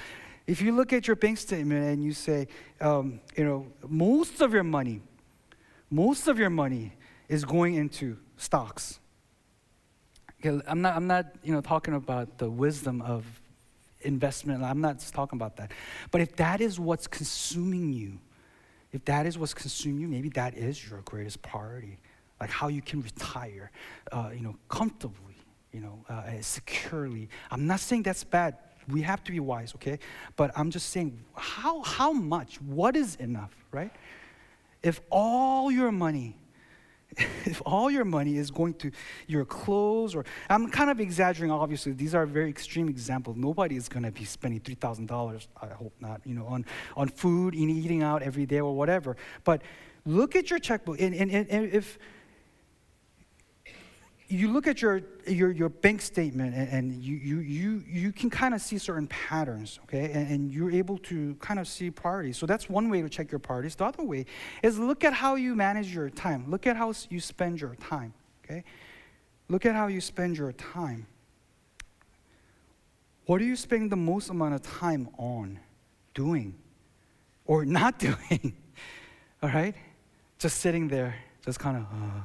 If 0.48 0.62
you 0.62 0.72
look 0.76 0.92
at 0.94 1.08
your 1.08 1.16
bank 1.16 1.38
statement 1.38 1.86
and 1.86 2.04
you 2.04 2.14
say, 2.14 2.48
um, 2.80 3.22
you 3.38 3.44
know, 3.44 3.68
most 3.88 4.42
of 4.42 4.54
your 4.54 4.64
money, 4.64 5.02
most 5.90 6.28
of 6.28 6.40
your 6.40 6.50
money 6.50 6.94
is 7.30 7.46
going 7.46 7.76
into 7.76 8.18
stocks. 8.38 9.00
Okay, 10.44 10.60
I'm 10.68 10.82
not, 10.82 10.96
I'm 10.96 11.08
not, 11.08 11.28
you 11.44 11.54
know, 11.54 11.62
talking 11.62 11.94
about 11.94 12.38
the 12.38 12.50
wisdom 12.50 13.02
of 13.02 13.26
investment. 14.02 14.64
I'm 14.64 14.82
not 14.82 15.00
talking 15.14 15.38
about 15.38 15.58
that. 15.58 15.72
But 16.10 16.22
if 16.22 16.36
that 16.38 16.62
is 16.62 16.80
what's 16.80 17.08
consuming 17.08 17.94
you, 17.94 18.20
if 18.92 19.06
that 19.06 19.26
is 19.26 19.38
what's 19.38 19.54
consuming 19.54 20.02
you, 20.02 20.08
maybe 20.08 20.30
that 20.30 20.58
is 20.58 20.90
your 20.90 21.02
greatest 21.02 21.42
priority. 21.42 21.98
Like 22.40 22.50
how 22.50 22.68
you 22.70 22.82
can 22.82 23.02
retire, 23.02 23.72
uh, 24.12 24.32
you 24.34 24.42
know, 24.42 24.56
comfortably, 24.68 25.36
you 25.72 25.80
know, 25.80 26.04
uh, 26.10 26.24
securely. 26.42 27.30
I'm 27.52 27.68
not 27.68 27.80
saying 27.80 28.04
that's 28.04 28.24
bad 28.24 28.58
we 28.88 29.02
have 29.02 29.24
to 29.26 29.32
be 29.32 29.40
wise, 29.40 29.74
okay? 29.76 30.00
But 30.36 30.52
I'm 30.56 30.72
just 30.72 30.90
saying, 30.90 31.20
how, 31.36 31.82
how 31.82 32.12
much? 32.12 32.62
What 32.62 32.96
is 32.96 33.16
enough, 33.16 33.56
right? 33.72 33.92
If 34.84 35.02
all 35.10 35.72
your 35.72 35.92
money, 35.92 36.38
if 37.18 37.62
all 37.66 37.92
your 37.92 38.06
money 38.06 38.38
is 38.38 38.52
going 38.52 38.74
to 38.76 38.92
your 39.28 39.46
clothes, 39.46 40.16
or 40.16 40.26
I'm 40.50 40.70
kind 40.70 40.90
of 40.90 41.00
exaggerating, 41.00 41.52
obviously, 41.52 41.92
these 41.92 42.16
are 42.16 42.26
very 42.26 42.50
extreme 42.50 42.90
examples. 42.90 43.38
Nobody 43.38 43.76
is 43.76 43.90
going 43.90 44.04
to 44.04 44.12
be 44.12 44.26
spending 44.26 44.60
$3,000, 44.62 45.48
I 45.62 45.68
hope 45.68 45.94
not, 46.00 46.22
you 46.26 46.36
know, 46.36 46.46
on, 46.48 46.66
on 46.96 47.10
food, 47.10 47.56
eating 47.56 48.04
out 48.04 48.24
every 48.24 48.46
day 48.46 48.60
or 48.60 48.76
whatever. 48.76 49.18
But 49.44 49.62
look 50.06 50.36
at 50.36 50.50
your 50.50 50.60
checkbook, 50.60 51.00
and, 51.00 51.14
and, 51.14 51.32
and 51.32 51.74
if, 51.74 52.00
you 54.32 54.52
look 54.52 54.66
at 54.68 54.82
your, 54.82 55.02
your, 55.28 55.52
your 55.52 55.70
bank 55.70 56.02
statement 56.02 56.56
and, 56.56 56.70
and 56.70 57.04
you, 57.04 57.16
you, 57.18 57.40
you, 57.40 57.84
you 57.88 58.12
can 58.12 58.30
kind 58.30 58.54
of 58.54 58.62
see 58.62 58.78
certain 58.78 59.08
patterns, 59.08 59.80
okay? 59.84 60.12
And, 60.12 60.32
and, 60.32 60.52
you're 60.52 60.72
able 60.72 60.98
to 61.00 61.36
kind 61.36 61.60
of 61.60 61.68
see 61.68 61.92
priorities. 61.92 62.38
So 62.38 62.46
that's 62.46 62.70
one 62.70 62.90
way 62.90 63.02
to 63.02 63.10
check 63.10 63.32
your 63.32 63.40
priorities. 63.40 63.76
The 63.76 63.86
other 63.86 64.04
way 64.04 64.26
is 64.64 64.80
look 64.80 65.04
at 65.04 65.14
how 65.14 65.36
you 65.36 65.56
manage 65.56 65.94
your 65.94 66.10
time. 66.10 66.46
Look 66.50 66.66
at 66.66 66.78
how 66.78 66.94
you 67.10 67.20
spend 67.20 67.60
your 67.60 67.76
time, 67.76 68.14
okay? 68.46 68.64
Look 69.50 69.66
at 69.66 69.76
how 69.76 69.88
you 69.88 70.00
spend 70.00 70.38
your 70.38 70.54
time. 70.54 71.08
What 73.26 73.42
are 73.42 73.46
you 73.46 73.56
spending 73.56 73.90
the 73.90 73.98
most 73.98 74.30
amount 74.30 74.56
of 74.56 74.62
time 74.62 75.10
on 75.18 75.60
doing 76.14 76.56
or 77.46 77.66
not 77.66 78.00
doing? 78.08 78.56
All 79.44 79.50
right? 79.50 79.76
Just 80.40 80.60
sitting 80.60 80.88
there, 80.88 81.16
just 81.46 81.60
kind 81.60 81.78
of, 81.78 81.84
uh, 81.84 82.22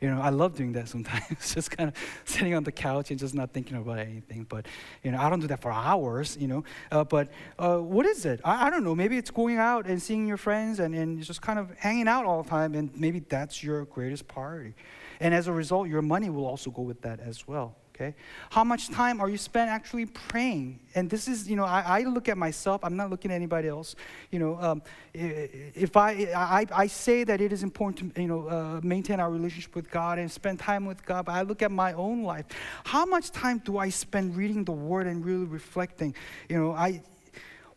you 0.00 0.08
know, 0.08 0.20
I 0.20 0.30
love 0.30 0.54
doing 0.54 0.72
that 0.72 0.88
sometimes, 0.88 1.54
just 1.54 1.70
kind 1.76 1.88
of 1.88 1.94
sitting 2.24 2.54
on 2.54 2.62
the 2.62 2.70
couch 2.70 3.10
and 3.10 3.18
just 3.18 3.34
not 3.34 3.52
thinking 3.52 3.76
about 3.76 3.98
anything. 3.98 4.46
But, 4.48 4.66
you 5.02 5.10
know, 5.10 5.18
I 5.18 5.28
don't 5.28 5.40
do 5.40 5.48
that 5.48 5.60
for 5.60 5.72
hours, 5.72 6.36
you 6.38 6.46
know. 6.46 6.64
Uh, 6.92 7.04
but 7.04 7.30
uh, 7.58 7.78
what 7.78 8.06
is 8.06 8.24
it? 8.24 8.40
I, 8.44 8.66
I, 8.66 8.70
don't 8.70 8.84
know. 8.84 8.94
Maybe 8.94 9.16
it's 9.16 9.30
going 9.30 9.58
out 9.58 9.86
and 9.86 10.00
seeing 10.00 10.26
your 10.28 10.36
friends 10.36 10.78
and, 10.78 10.94
and 10.94 11.20
just 11.22 11.42
kind 11.42 11.58
of 11.58 11.76
hanging 11.78 12.06
out 12.06 12.24
all 12.24 12.42
the 12.42 12.48
time, 12.48 12.74
and 12.74 12.90
maybe 12.94 13.20
that's 13.20 13.62
your 13.62 13.86
greatest 13.86 14.28
priority. 14.28 14.74
And 15.20 15.34
as 15.34 15.48
a 15.48 15.52
result, 15.52 15.88
your 15.88 16.02
money 16.02 16.30
will 16.30 16.46
also 16.46 16.70
go 16.70 16.82
with 16.82 17.02
that 17.02 17.18
as 17.18 17.48
well 17.48 17.76
okay? 17.98 18.14
How 18.50 18.64
much 18.64 18.88
time 18.88 19.20
are 19.20 19.28
you 19.28 19.36
spent 19.36 19.70
actually 19.70 20.06
praying? 20.06 20.78
And 20.94 21.10
this 21.10 21.28
is, 21.28 21.48
you 21.48 21.56
know, 21.56 21.64
I, 21.64 22.00
I 22.00 22.00
look 22.02 22.28
at 22.28 22.38
myself, 22.38 22.84
I'm 22.84 22.96
not 22.96 23.10
looking 23.10 23.30
at 23.30 23.34
anybody 23.34 23.68
else. 23.68 23.96
You 24.30 24.38
know, 24.38 24.58
um, 24.60 24.82
if 25.12 25.96
I, 25.96 26.10
I, 26.34 26.66
I 26.72 26.86
say 26.86 27.24
that 27.24 27.40
it 27.40 27.52
is 27.52 27.62
important 27.62 28.14
to, 28.14 28.22
you 28.22 28.28
know, 28.28 28.48
uh, 28.48 28.80
maintain 28.82 29.20
our 29.20 29.30
relationship 29.30 29.74
with 29.74 29.90
God 29.90 30.18
and 30.18 30.30
spend 30.30 30.58
time 30.60 30.86
with 30.86 31.04
God, 31.04 31.26
but 31.26 31.32
I 31.32 31.42
look 31.42 31.62
at 31.62 31.72
my 31.72 31.92
own 31.94 32.22
life. 32.22 32.46
How 32.84 33.04
much 33.04 33.30
time 33.30 33.60
do 33.64 33.78
I 33.78 33.88
spend 33.88 34.36
reading 34.36 34.64
the 34.64 34.72
Word 34.72 35.06
and 35.06 35.24
really 35.24 35.46
reflecting? 35.46 36.14
You 36.48 36.58
know, 36.58 36.72
I, 36.72 37.02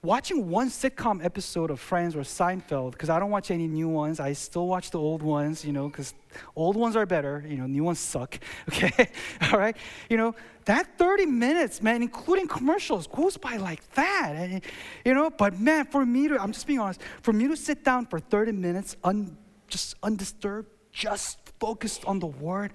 watching 0.03 0.49
one 0.49 0.67
sitcom 0.67 1.23
episode 1.23 1.69
of 1.69 1.79
Friends 1.79 2.15
or 2.15 2.21
Seinfeld, 2.21 2.93
because 2.93 3.09
I 3.09 3.19
don't 3.19 3.29
watch 3.29 3.51
any 3.51 3.67
new 3.67 3.87
ones. 3.87 4.19
I 4.19 4.33
still 4.33 4.67
watch 4.67 4.89
the 4.89 4.97
old 4.97 5.21
ones, 5.21 5.63
you 5.63 5.71
know, 5.71 5.89
because 5.89 6.15
old 6.55 6.75
ones 6.75 6.95
are 6.95 7.05
better. 7.05 7.45
You 7.47 7.57
know, 7.57 7.67
new 7.67 7.83
ones 7.83 7.99
suck. 7.99 8.39
Okay, 8.69 9.09
all 9.51 9.59
right. 9.59 9.77
You 10.09 10.17
know, 10.17 10.33
that 10.65 10.97
30 10.97 11.27
minutes, 11.27 11.83
man, 11.83 12.01
including 12.01 12.47
commercials, 12.47 13.05
goes 13.05 13.37
by 13.37 13.57
like 13.57 13.87
that. 13.93 14.33
And, 14.35 14.61
you 15.05 15.13
know, 15.13 15.29
but 15.29 15.59
man, 15.59 15.85
for 15.85 16.03
me 16.03 16.27
to, 16.29 16.41
I'm 16.41 16.51
just 16.51 16.65
being 16.65 16.79
honest, 16.79 17.01
for 17.21 17.33
me 17.33 17.47
to 17.47 17.55
sit 17.55 17.83
down 17.83 18.07
for 18.07 18.19
30 18.19 18.53
minutes, 18.53 18.97
un, 19.03 19.37
just 19.67 19.95
undisturbed, 20.01 20.69
just 20.91 21.37
focused 21.59 22.05
on 22.05 22.19
the 22.19 22.27
Word 22.27 22.71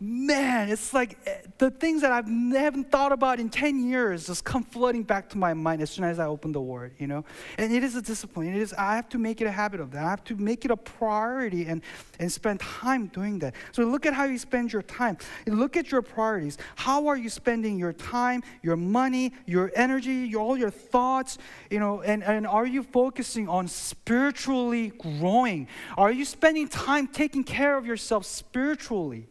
man, 0.00 0.70
it's 0.70 0.94
like 0.94 1.18
eh, 1.26 1.36
the 1.58 1.70
things 1.70 2.00
that 2.00 2.10
I've 2.10 2.26
haven't 2.26 2.90
thought 2.90 3.12
about 3.12 3.38
in 3.38 3.50
10 3.50 3.86
years 3.88 4.26
just 4.26 4.44
come 4.44 4.64
flooding 4.64 5.02
back 5.02 5.28
to 5.30 5.38
my 5.38 5.52
mind 5.52 5.82
as 5.82 5.90
soon 5.90 6.04
as 6.04 6.18
I 6.18 6.26
open 6.26 6.52
the 6.52 6.60
word, 6.60 6.94
you 6.98 7.06
know? 7.06 7.24
And 7.58 7.72
it 7.72 7.84
is 7.84 7.96
a 7.96 8.02
discipline. 8.02 8.54
It 8.54 8.60
is, 8.60 8.72
I 8.72 8.96
have 8.96 9.08
to 9.10 9.18
make 9.18 9.40
it 9.42 9.44
a 9.46 9.50
habit 9.50 9.80
of 9.80 9.90
that. 9.92 10.04
I 10.04 10.10
have 10.10 10.24
to 10.24 10.36
make 10.36 10.64
it 10.64 10.70
a 10.70 10.76
priority 10.76 11.66
and, 11.66 11.82
and 12.18 12.32
spend 12.32 12.60
time 12.60 13.08
doing 13.08 13.38
that. 13.40 13.54
So 13.72 13.84
look 13.84 14.06
at 14.06 14.14
how 14.14 14.24
you 14.24 14.38
spend 14.38 14.72
your 14.72 14.82
time. 14.82 15.18
Look 15.46 15.76
at 15.76 15.92
your 15.92 16.02
priorities. 16.02 16.56
How 16.76 17.06
are 17.08 17.16
you 17.16 17.28
spending 17.28 17.78
your 17.78 17.92
time, 17.92 18.42
your 18.62 18.76
money, 18.76 19.32
your 19.46 19.70
energy, 19.74 20.14
your, 20.14 20.40
all 20.40 20.56
your 20.56 20.70
thoughts, 20.70 21.36
you 21.70 21.78
know, 21.78 22.00
and, 22.00 22.24
and 22.24 22.46
are 22.46 22.66
you 22.66 22.82
focusing 22.82 23.48
on 23.48 23.68
spiritually 23.68 24.92
growing? 24.98 25.68
Are 25.98 26.10
you 26.10 26.24
spending 26.24 26.68
time 26.68 27.06
taking 27.06 27.44
care 27.44 27.76
of 27.76 27.84
yourself 27.84 28.24
spiritually? 28.24 29.29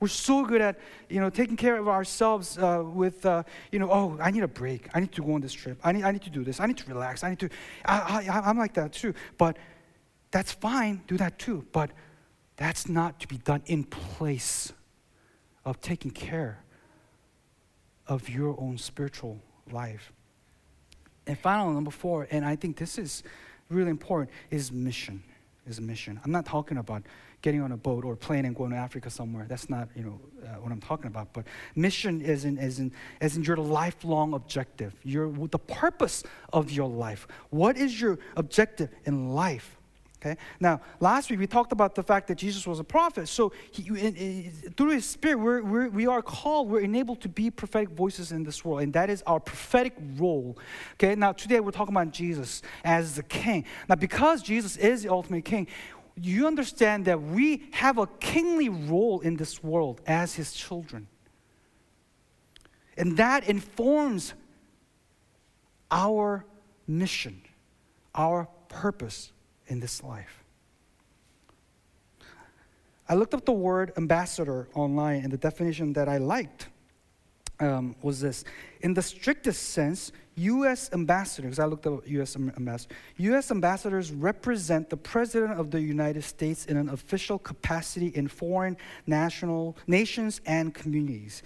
We're 0.00 0.08
so 0.08 0.44
good 0.44 0.60
at, 0.60 0.78
you 1.08 1.20
know, 1.20 1.28
taking 1.28 1.56
care 1.56 1.76
of 1.76 1.88
ourselves 1.88 2.56
uh, 2.56 2.82
with, 2.84 3.26
uh, 3.26 3.42
you 3.72 3.80
know, 3.80 3.90
oh, 3.90 4.16
I 4.20 4.30
need 4.30 4.44
a 4.44 4.48
break. 4.48 4.88
I 4.94 5.00
need 5.00 5.12
to 5.12 5.22
go 5.22 5.34
on 5.34 5.40
this 5.40 5.52
trip. 5.52 5.78
I 5.82 5.90
need, 5.92 6.04
I 6.04 6.12
need 6.12 6.22
to 6.22 6.30
do 6.30 6.44
this. 6.44 6.60
I 6.60 6.66
need 6.66 6.78
to 6.78 6.88
relax. 6.88 7.24
I 7.24 7.30
need 7.30 7.40
to, 7.40 7.48
I, 7.84 8.28
I, 8.30 8.40
I'm 8.48 8.58
like 8.58 8.74
that 8.74 8.92
too. 8.92 9.12
But 9.38 9.56
that's 10.30 10.52
fine. 10.52 11.02
Do 11.08 11.16
that 11.16 11.38
too. 11.38 11.66
But 11.72 11.90
that's 12.56 12.88
not 12.88 13.18
to 13.20 13.28
be 13.28 13.38
done 13.38 13.62
in 13.66 13.84
place 13.84 14.72
of 15.64 15.80
taking 15.80 16.12
care 16.12 16.62
of 18.06 18.28
your 18.28 18.58
own 18.60 18.78
spiritual 18.78 19.40
life. 19.70 20.12
And 21.26 21.38
finally, 21.38 21.74
number 21.74 21.90
four, 21.90 22.26
and 22.30 22.44
I 22.44 22.56
think 22.56 22.76
this 22.76 22.98
is 22.98 23.22
really 23.68 23.90
important, 23.90 24.30
is 24.50 24.72
mission. 24.72 25.22
Is 25.68 25.80
mission. 25.80 26.18
I'm 26.24 26.32
not 26.32 26.46
talking 26.46 26.78
about 26.78 27.02
getting 27.42 27.60
on 27.60 27.72
a 27.72 27.76
boat 27.76 28.04
or 28.04 28.16
plane 28.16 28.46
and 28.46 28.56
going 28.56 28.70
to 28.70 28.76
Africa 28.76 29.10
somewhere. 29.10 29.46
That's 29.48 29.68
not, 29.68 29.88
you 29.94 30.02
know, 30.02 30.20
uh, 30.42 30.60
what 30.60 30.72
I'm 30.72 30.80
talking 30.80 31.06
about. 31.06 31.32
But 31.34 31.44
mission 31.76 32.22
is 32.22 32.44
in, 32.44 32.56
is 32.58 32.80
is 33.20 33.36
your 33.36 33.58
lifelong 33.58 34.32
objective, 34.32 34.94
your, 35.04 35.30
the 35.48 35.58
purpose 35.58 36.24
of 36.52 36.70
your 36.70 36.88
life. 36.88 37.28
What 37.50 37.76
is 37.76 38.00
your 38.00 38.18
objective 38.36 38.88
in 39.04 39.34
life? 39.34 39.77
Okay. 40.20 40.36
Now, 40.58 40.80
last 40.98 41.30
week 41.30 41.38
we 41.38 41.46
talked 41.46 41.70
about 41.70 41.94
the 41.94 42.02
fact 42.02 42.26
that 42.26 42.34
Jesus 42.34 42.66
was 42.66 42.80
a 42.80 42.84
prophet. 42.84 43.28
So, 43.28 43.52
he, 43.70 43.86
in, 43.88 44.16
in, 44.16 44.52
through 44.76 44.90
His 44.90 45.04
Spirit, 45.04 45.38
we're, 45.38 45.62
we're, 45.62 45.88
we 45.88 46.06
are 46.08 46.22
called, 46.22 46.68
we're 46.68 46.80
enabled 46.80 47.20
to 47.20 47.28
be 47.28 47.50
prophetic 47.50 47.90
voices 47.90 48.32
in 48.32 48.42
this 48.42 48.64
world, 48.64 48.82
and 48.82 48.92
that 48.94 49.10
is 49.10 49.22
our 49.26 49.38
prophetic 49.38 49.94
role. 50.16 50.58
Okay. 50.94 51.14
Now, 51.14 51.32
today 51.32 51.60
we're 51.60 51.70
talking 51.70 51.94
about 51.94 52.10
Jesus 52.10 52.62
as 52.82 53.14
the 53.14 53.22
King. 53.22 53.64
Now, 53.88 53.94
because 53.94 54.42
Jesus 54.42 54.76
is 54.76 55.04
the 55.04 55.12
ultimate 55.12 55.44
King, 55.44 55.68
you 56.16 56.48
understand 56.48 57.04
that 57.04 57.22
we 57.22 57.68
have 57.70 57.98
a 57.98 58.08
kingly 58.18 58.68
role 58.68 59.20
in 59.20 59.36
this 59.36 59.62
world 59.62 60.00
as 60.04 60.34
his 60.34 60.52
children. 60.52 61.06
And 62.96 63.16
that 63.18 63.48
informs 63.48 64.34
our 65.92 66.44
mission, 66.88 67.40
our 68.16 68.48
purpose 68.68 69.30
in 69.68 69.80
this 69.80 70.02
life. 70.02 70.44
I 73.08 73.14
looked 73.14 73.32
up 73.32 73.46
the 73.46 73.52
word 73.52 73.92
ambassador 73.96 74.68
online, 74.74 75.22
and 75.22 75.32
the 75.32 75.38
definition 75.38 75.94
that 75.94 76.08
I 76.08 76.18
liked 76.18 76.68
um, 77.60 77.96
was 78.02 78.20
this 78.20 78.44
In 78.80 78.94
the 78.94 79.02
strictest 79.02 79.70
sense, 79.70 80.12
U.S. 80.36 80.90
ambassadors, 80.92 81.58
I 81.58 81.64
looked 81.64 81.86
up 81.86 82.06
U.S. 82.06 82.36
ambassadors, 82.36 82.96
U.S. 83.16 83.50
ambassadors 83.50 84.12
represent 84.12 84.90
the 84.90 84.96
President 84.96 85.58
of 85.58 85.70
the 85.70 85.80
United 85.80 86.22
States 86.22 86.66
in 86.66 86.76
an 86.76 86.90
official 86.90 87.38
capacity 87.38 88.08
in 88.08 88.28
foreign 88.28 88.76
national 89.06 89.76
nations 89.86 90.40
and 90.46 90.74
communities. 90.74 91.42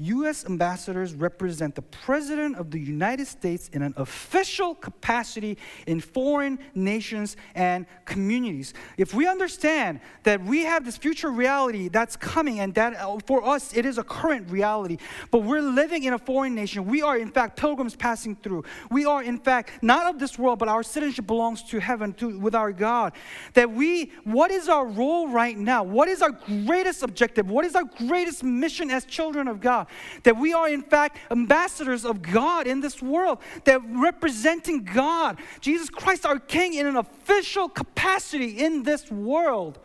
U.S. 0.00 0.46
ambassadors 0.46 1.14
represent 1.14 1.74
the 1.74 1.82
President 1.82 2.56
of 2.56 2.70
the 2.70 2.80
United 2.80 3.26
States 3.26 3.68
in 3.72 3.82
an 3.82 3.92
official 3.96 4.74
capacity 4.74 5.58
in 5.86 6.00
foreign 6.00 6.58
nations 6.74 7.36
and 7.54 7.86
communities. 8.06 8.72
If 8.96 9.12
we 9.12 9.26
understand 9.26 10.00
that 10.22 10.42
we 10.42 10.62
have 10.62 10.84
this 10.84 10.96
future 10.96 11.30
reality 11.30 11.88
that's 11.88 12.16
coming 12.16 12.60
and 12.60 12.74
that 12.74 12.96
uh, 12.96 13.18
for 13.26 13.44
us 13.44 13.76
it 13.76 13.84
is 13.84 13.98
a 13.98 14.02
current 14.02 14.50
reality, 14.50 14.96
but 15.30 15.40
we're 15.40 15.60
living 15.60 16.04
in 16.04 16.14
a 16.14 16.18
foreign 16.18 16.54
nation, 16.54 16.86
we 16.86 17.02
are 17.02 17.18
in 17.18 17.30
fact 17.30 17.58
pilgrims 17.58 17.94
passing 17.94 18.36
through. 18.36 18.64
We 18.90 19.04
are 19.04 19.22
in 19.22 19.38
fact 19.38 19.82
not 19.82 20.06
of 20.06 20.18
this 20.18 20.38
world, 20.38 20.58
but 20.58 20.68
our 20.68 20.82
citizenship 20.82 21.26
belongs 21.26 21.62
to 21.64 21.78
heaven 21.78 22.14
to, 22.14 22.38
with 22.38 22.54
our 22.54 22.72
God. 22.72 23.12
That 23.54 23.70
we, 23.70 24.12
what 24.24 24.50
is 24.50 24.68
our 24.68 24.86
role 24.86 25.28
right 25.28 25.56
now? 25.56 25.82
What 25.82 26.08
is 26.08 26.22
our 26.22 26.32
greatest 26.32 27.02
objective? 27.02 27.50
What 27.50 27.64
is 27.64 27.74
our 27.74 27.84
greatest 27.84 28.42
mission 28.42 28.90
as 28.90 29.04
children 29.04 29.46
of 29.46 29.60
God? 29.60 29.88
That 30.24 30.36
we 30.36 30.52
are, 30.52 30.68
in 30.68 30.82
fact, 30.82 31.18
ambassadors 31.30 32.04
of 32.04 32.22
God 32.22 32.66
in 32.66 32.80
this 32.80 33.02
world, 33.02 33.38
that 33.64 33.80
representing 33.86 34.84
God, 34.84 35.38
Jesus 35.60 35.90
Christ, 35.90 36.26
our 36.26 36.38
King, 36.38 36.74
in 36.74 36.86
an 36.86 36.96
official 36.96 37.68
capacity 37.68 38.58
in 38.58 38.82
this 38.82 39.10
world, 39.10 39.78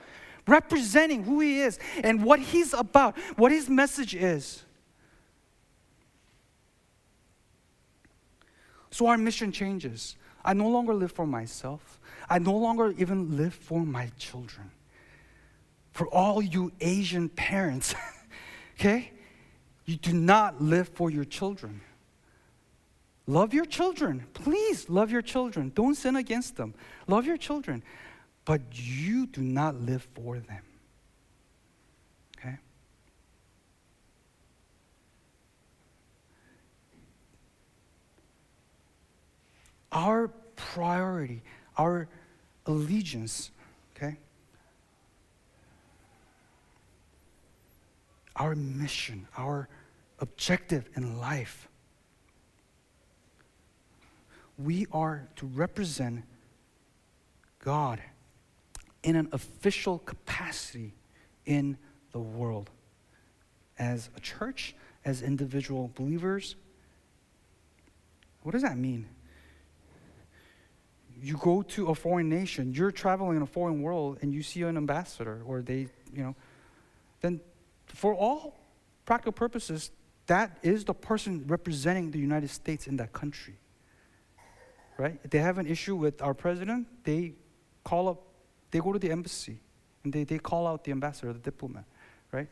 representing 0.48 1.24
who 1.24 1.40
He 1.40 1.62
is 1.62 1.80
and 2.04 2.24
what 2.24 2.40
He's 2.40 2.74
about, 2.74 3.18
what 3.36 3.52
His 3.52 3.70
message 3.70 4.16
is. 4.16 4.64
So 8.96 9.08
our 9.08 9.18
mission 9.18 9.52
changes. 9.52 10.16
I 10.46 10.54
no 10.54 10.70
longer 10.70 10.94
live 10.94 11.12
for 11.12 11.28
myself. 11.28 12.00
I 12.30 12.40
no 12.40 12.56
longer 12.56 12.94
even 12.98 13.36
live 13.36 13.54
for 13.54 13.84
my 13.84 14.10
children. 14.18 14.72
For 15.92 16.08
all 16.08 16.42
you 16.42 16.72
Asian 16.80 17.28
parents, 17.28 17.94
okay? 18.80 19.12
You 19.86 19.98
do 19.98 20.14
not 20.14 20.62
live 20.62 20.90
for 20.90 21.10
your 21.10 21.26
children. 21.26 21.82
Love 23.28 23.54
your 23.54 23.66
children. 23.66 24.26
Please 24.34 24.90
love 24.90 25.12
your 25.12 25.22
children. 25.22 25.72
Don't 25.74 25.96
sin 25.96 26.16
against 26.16 26.58
them. 26.58 26.74
Love 27.08 27.26
your 27.26 27.38
children. 27.38 27.84
But 28.46 28.62
you 28.72 29.26
do 29.26 29.42
not 29.42 29.76
live 29.76 30.08
for 30.14 30.40
them. 30.40 30.62
Okay? 32.38 32.58
Our 39.92 40.28
priority, 40.56 41.42
our 41.78 42.08
allegiance, 42.68 43.52
okay? 43.96 44.18
Our 48.36 48.56
mission, 48.56 49.28
our 49.38 49.68
objective 50.20 50.90
in 50.96 51.20
life. 51.20 51.68
We 54.58 54.88
are 54.92 55.28
to 55.38 55.46
represent 55.46 56.24
God 57.60 58.02
in 59.04 59.16
an 59.16 59.28
official 59.32 60.00
capacity 60.00 60.94
in 61.46 61.78
the 62.12 62.20
world 62.20 62.70
as 63.78 64.10
a 64.16 64.20
church, 64.20 64.76
as 65.04 65.22
individual 65.22 65.92
believers. 65.96 66.56
What 68.44 68.54
does 68.54 68.62
that 68.62 68.78
mean? 68.78 69.08
You 71.22 71.38
go 71.38 71.62
to 71.62 71.88
a 71.88 71.96
foreign 71.96 72.30
nation, 72.30 72.74
you're 72.74 72.92
traveling 72.92 73.38
in 73.38 73.44
a 73.44 73.48
foreign 73.48 73.82
world, 73.82 74.20
and 74.22 74.34
you 74.34 74.44
see 74.44 74.62
an 74.64 74.78
ambassador, 74.78 75.42
or 75.46 75.62
they, 75.62 75.88
you 76.14 76.24
know, 76.24 76.36
then 77.22 77.40
for 77.88 78.14
all 78.14 78.56
practical 79.06 79.32
purposes, 79.32 79.92
that 80.28 80.58
is 80.64 80.84
the 80.86 80.94
person 80.94 81.46
representing 81.48 82.12
the 82.12 82.20
United 82.20 82.50
States 82.50 82.88
in 82.88 82.98
that 82.98 83.14
country. 83.14 83.56
Right? 84.98 85.20
If 85.24 85.32
they 85.32 85.40
have 85.40 85.58
an 85.58 85.68
issue 85.68 85.96
with 85.96 86.22
our 86.22 86.34
president, 86.34 86.88
they 87.04 87.34
call 87.84 88.08
up, 88.08 88.22
they 88.72 88.80
go 88.80 88.94
to 88.94 89.00
the 89.00 89.12
embassy 89.12 89.60
and 90.04 90.14
they, 90.14 90.24
they 90.24 90.40
call 90.40 90.68
out 90.68 90.84
the 90.84 90.92
ambassador, 90.92 91.34
the 91.34 91.40
diplomat, 91.40 91.84
right? 92.32 92.48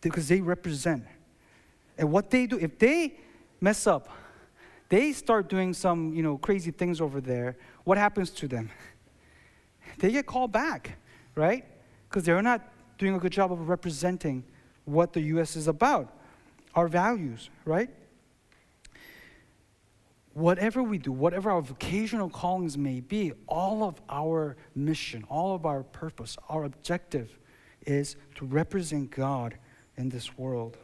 Because 0.00 0.28
they 0.28 0.40
represent. 0.40 1.04
And 1.96 2.10
what 2.10 2.30
they 2.30 2.46
do, 2.46 2.58
if 2.58 2.78
they 2.78 3.18
mess 3.60 3.86
up, 3.86 4.08
they 4.88 5.12
start 5.12 5.48
doing 5.48 5.74
some, 5.74 6.14
you 6.14 6.22
know, 6.22 6.38
crazy 6.38 6.70
things 6.70 7.00
over 7.00 7.20
there, 7.20 7.56
what 7.84 7.98
happens 7.98 8.30
to 8.30 8.48
them? 8.48 8.70
They 9.98 10.12
get 10.12 10.26
called 10.26 10.52
back, 10.52 10.96
right? 11.34 11.64
Because 12.08 12.22
they're 12.24 12.40
not 12.40 12.60
doing 12.98 13.14
a 13.14 13.18
good 13.18 13.32
job 13.32 13.52
of 13.52 13.68
representing 13.68 14.44
what 14.84 15.12
the 15.12 15.20
U.S. 15.20 15.56
is 15.56 15.68
about, 15.68 16.12
our 16.74 16.88
values, 16.88 17.50
right? 17.64 17.90
whatever 20.38 20.84
we 20.84 20.98
do, 20.98 21.10
whatever 21.10 21.50
our 21.50 21.60
vocational 21.60 22.30
callings 22.30 22.78
may 22.78 23.00
be, 23.00 23.32
all 23.48 23.82
of 23.82 24.00
our 24.08 24.56
mission, 24.74 25.24
all 25.28 25.54
of 25.54 25.66
our 25.66 25.82
purpose, 25.82 26.36
our 26.48 26.64
objective 26.64 27.36
is 27.86 28.14
to 28.36 28.44
represent 28.44 29.10
God 29.10 29.58
in 29.96 30.08
this 30.08 30.38
world. 30.38 30.76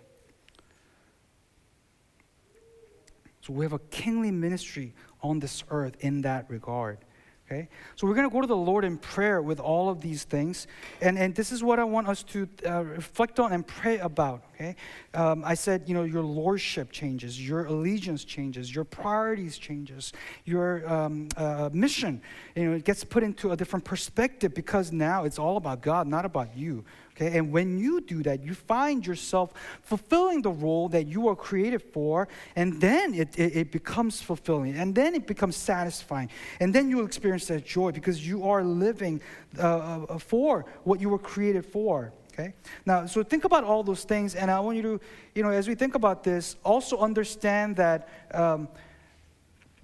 So 3.43 3.53
we 3.53 3.65
have 3.65 3.73
a 3.73 3.79
kingly 3.79 4.33
ministry 4.33 4.93
on 5.23 5.39
this 5.39 5.63
earth 5.71 5.95
in 6.01 6.23
that 6.23 6.51
regard. 6.51 6.99
Okay? 7.47 7.69
So 7.97 8.07
we're 8.07 8.15
going 8.15 8.29
to 8.29 8.33
go 8.33 8.41
to 8.41 8.47
the 8.47 8.57
Lord 8.57 8.85
in 8.85 8.97
prayer 8.97 9.43
with 9.43 9.61
all 9.61 9.89
of 9.89 10.01
these 10.01 10.25
things. 10.25 10.67
And, 11.01 11.19
and 11.19 11.35
this 11.35 11.53
is 11.53 11.63
what 11.63 11.79
I 11.79 11.85
want 11.85 12.09
us 12.09 12.23
to 12.25 12.49
uh, 12.67 12.85
reflect 12.85 13.39
on 13.39 13.53
and 13.53 13.67
pray 13.67 13.99
about. 13.99 14.45
Okay? 14.55 14.77
Um, 15.15 15.43
I 15.45 15.55
said, 15.55 15.83
you 15.87 15.95
know, 15.95 16.05
your 16.05 16.23
lordship 16.23 16.93
changes, 16.93 17.47
your 17.47 17.65
allegiance 17.65 18.25
changes, 18.25 18.73
your 18.73 18.85
priorities 18.85 19.59
changes, 19.59 20.13
your 20.45 20.89
um, 20.91 21.29
uh, 21.37 21.71
mission, 21.73 22.23
you 22.55 22.71
know, 22.71 22.77
it 22.77 22.85
gets 22.85 23.03
put 23.03 23.25
into 23.25 23.51
a 23.51 23.57
different 23.57 23.85
perspective 23.85 24.55
because 24.55 24.93
now 24.93 25.25
it's 25.25 25.39
all 25.39 25.57
about 25.57 25.83
God, 25.83 26.07
not 26.07 26.25
about 26.25 26.57
you. 26.57 26.85
Okay? 27.17 27.37
And 27.37 27.53
when 27.53 27.79
you 27.79 28.01
do 28.01 28.23
that, 28.25 28.45
you 28.45 28.55
find 28.55 29.05
yourself 29.07 29.53
fulfilling 29.83 30.43
the 30.43 30.51
role 30.51 30.89
that 30.91 31.07
you 31.07 31.23
were 31.23 31.37
created 31.37 31.83
for, 31.83 32.29
and 32.57 32.81
then 32.81 33.15
it, 33.15 33.37
it, 33.39 33.57
it, 33.57 33.73
becomes 33.73 34.21
fulfilling, 34.21 34.77
and 34.77 34.95
then 34.95 35.15
it 35.15 35.27
becomes 35.27 35.57
satisfying. 35.57 36.29
And 36.61 36.75
then 36.75 36.91
you'll 36.91 37.07
experience 37.07 37.47
that 37.47 37.65
joy 37.65 37.93
because 37.93 38.27
you 38.27 38.49
are 38.49 38.63
living 38.65 39.21
uh, 39.59 40.05
uh, 40.09 40.19
for 40.19 40.67
what 40.85 41.01
you 41.01 41.09
were 41.09 41.19
created 41.19 41.65
for. 41.67 42.13
Okay? 42.35 42.53
Now, 42.85 43.07
so 43.07 43.23
think 43.23 43.45
about 43.45 43.63
all 43.65 43.85
those 43.85 44.03
things, 44.05 44.35
and 44.35 44.51
I 44.51 44.59
want 44.59 44.77
you 44.77 44.83
to, 44.83 45.01
you 45.35 45.43
know, 45.43 45.51
as 45.51 45.69
we 45.69 45.77
think 45.77 45.95
about 45.95 46.25
this, 46.25 46.57
also 46.65 46.99
understand 46.99 47.77
that. 47.77 48.09
Um, 48.33 48.69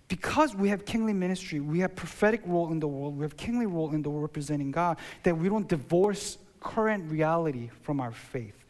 because 0.09 0.57
we 0.57 0.69
have 0.69 0.85
kingly 0.85 1.13
ministry, 1.13 1.61
we 1.61 1.79
have 1.79 1.95
prophetic 1.95 2.41
role 2.45 2.73
in 2.73 2.81
the 2.81 2.89
world, 2.89 3.17
we 3.17 3.23
have 3.23 3.37
kingly 3.37 3.67
role 3.67 3.93
in 3.93 4.03
the 4.03 4.11
world 4.11 4.23
representing 4.23 4.73
God, 4.73 4.99
that 5.23 5.39
we 5.39 5.49
don't 5.49 5.69
divorce 5.69 6.37
current 6.59 7.09
reality 7.09 7.71
from 7.83 8.01
our 8.01 8.11
faith. 8.11 8.65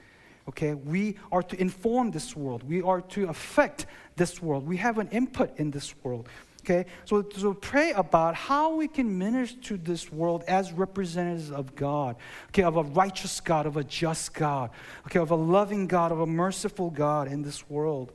Okay, 0.50 0.74
we 0.74 1.16
are 1.32 1.42
to 1.42 1.58
inform 1.58 2.10
this 2.10 2.36
world. 2.36 2.62
We 2.62 2.82
are 2.82 3.00
to 3.00 3.28
affect 3.30 3.86
this 4.16 4.42
world. 4.42 4.66
We 4.66 4.76
have 4.78 4.98
an 4.98 5.08
input 5.08 5.58
in 5.58 5.70
this 5.70 5.94
world. 6.02 6.28
Okay, 6.62 6.84
so, 7.06 7.26
so 7.36 7.54
pray 7.54 7.92
about 7.92 8.34
how 8.34 8.74
we 8.74 8.86
can 8.86 9.18
minister 9.18 9.60
to 9.62 9.76
this 9.78 10.12
world 10.12 10.44
as 10.46 10.72
representatives 10.72 11.50
of 11.50 11.74
God. 11.74 12.16
Okay, 12.48 12.62
of 12.62 12.76
a 12.76 12.82
righteous 12.82 13.40
God, 13.40 13.66
of 13.66 13.76
a 13.76 13.84
just 13.84 14.34
God. 14.34 14.70
Okay, 15.06 15.18
of 15.18 15.30
a 15.30 15.36
loving 15.36 15.86
God, 15.86 16.12
of 16.12 16.20
a 16.20 16.26
merciful 16.26 16.90
God 16.90 17.28
in 17.28 17.42
this 17.42 17.68
world. 17.70 18.12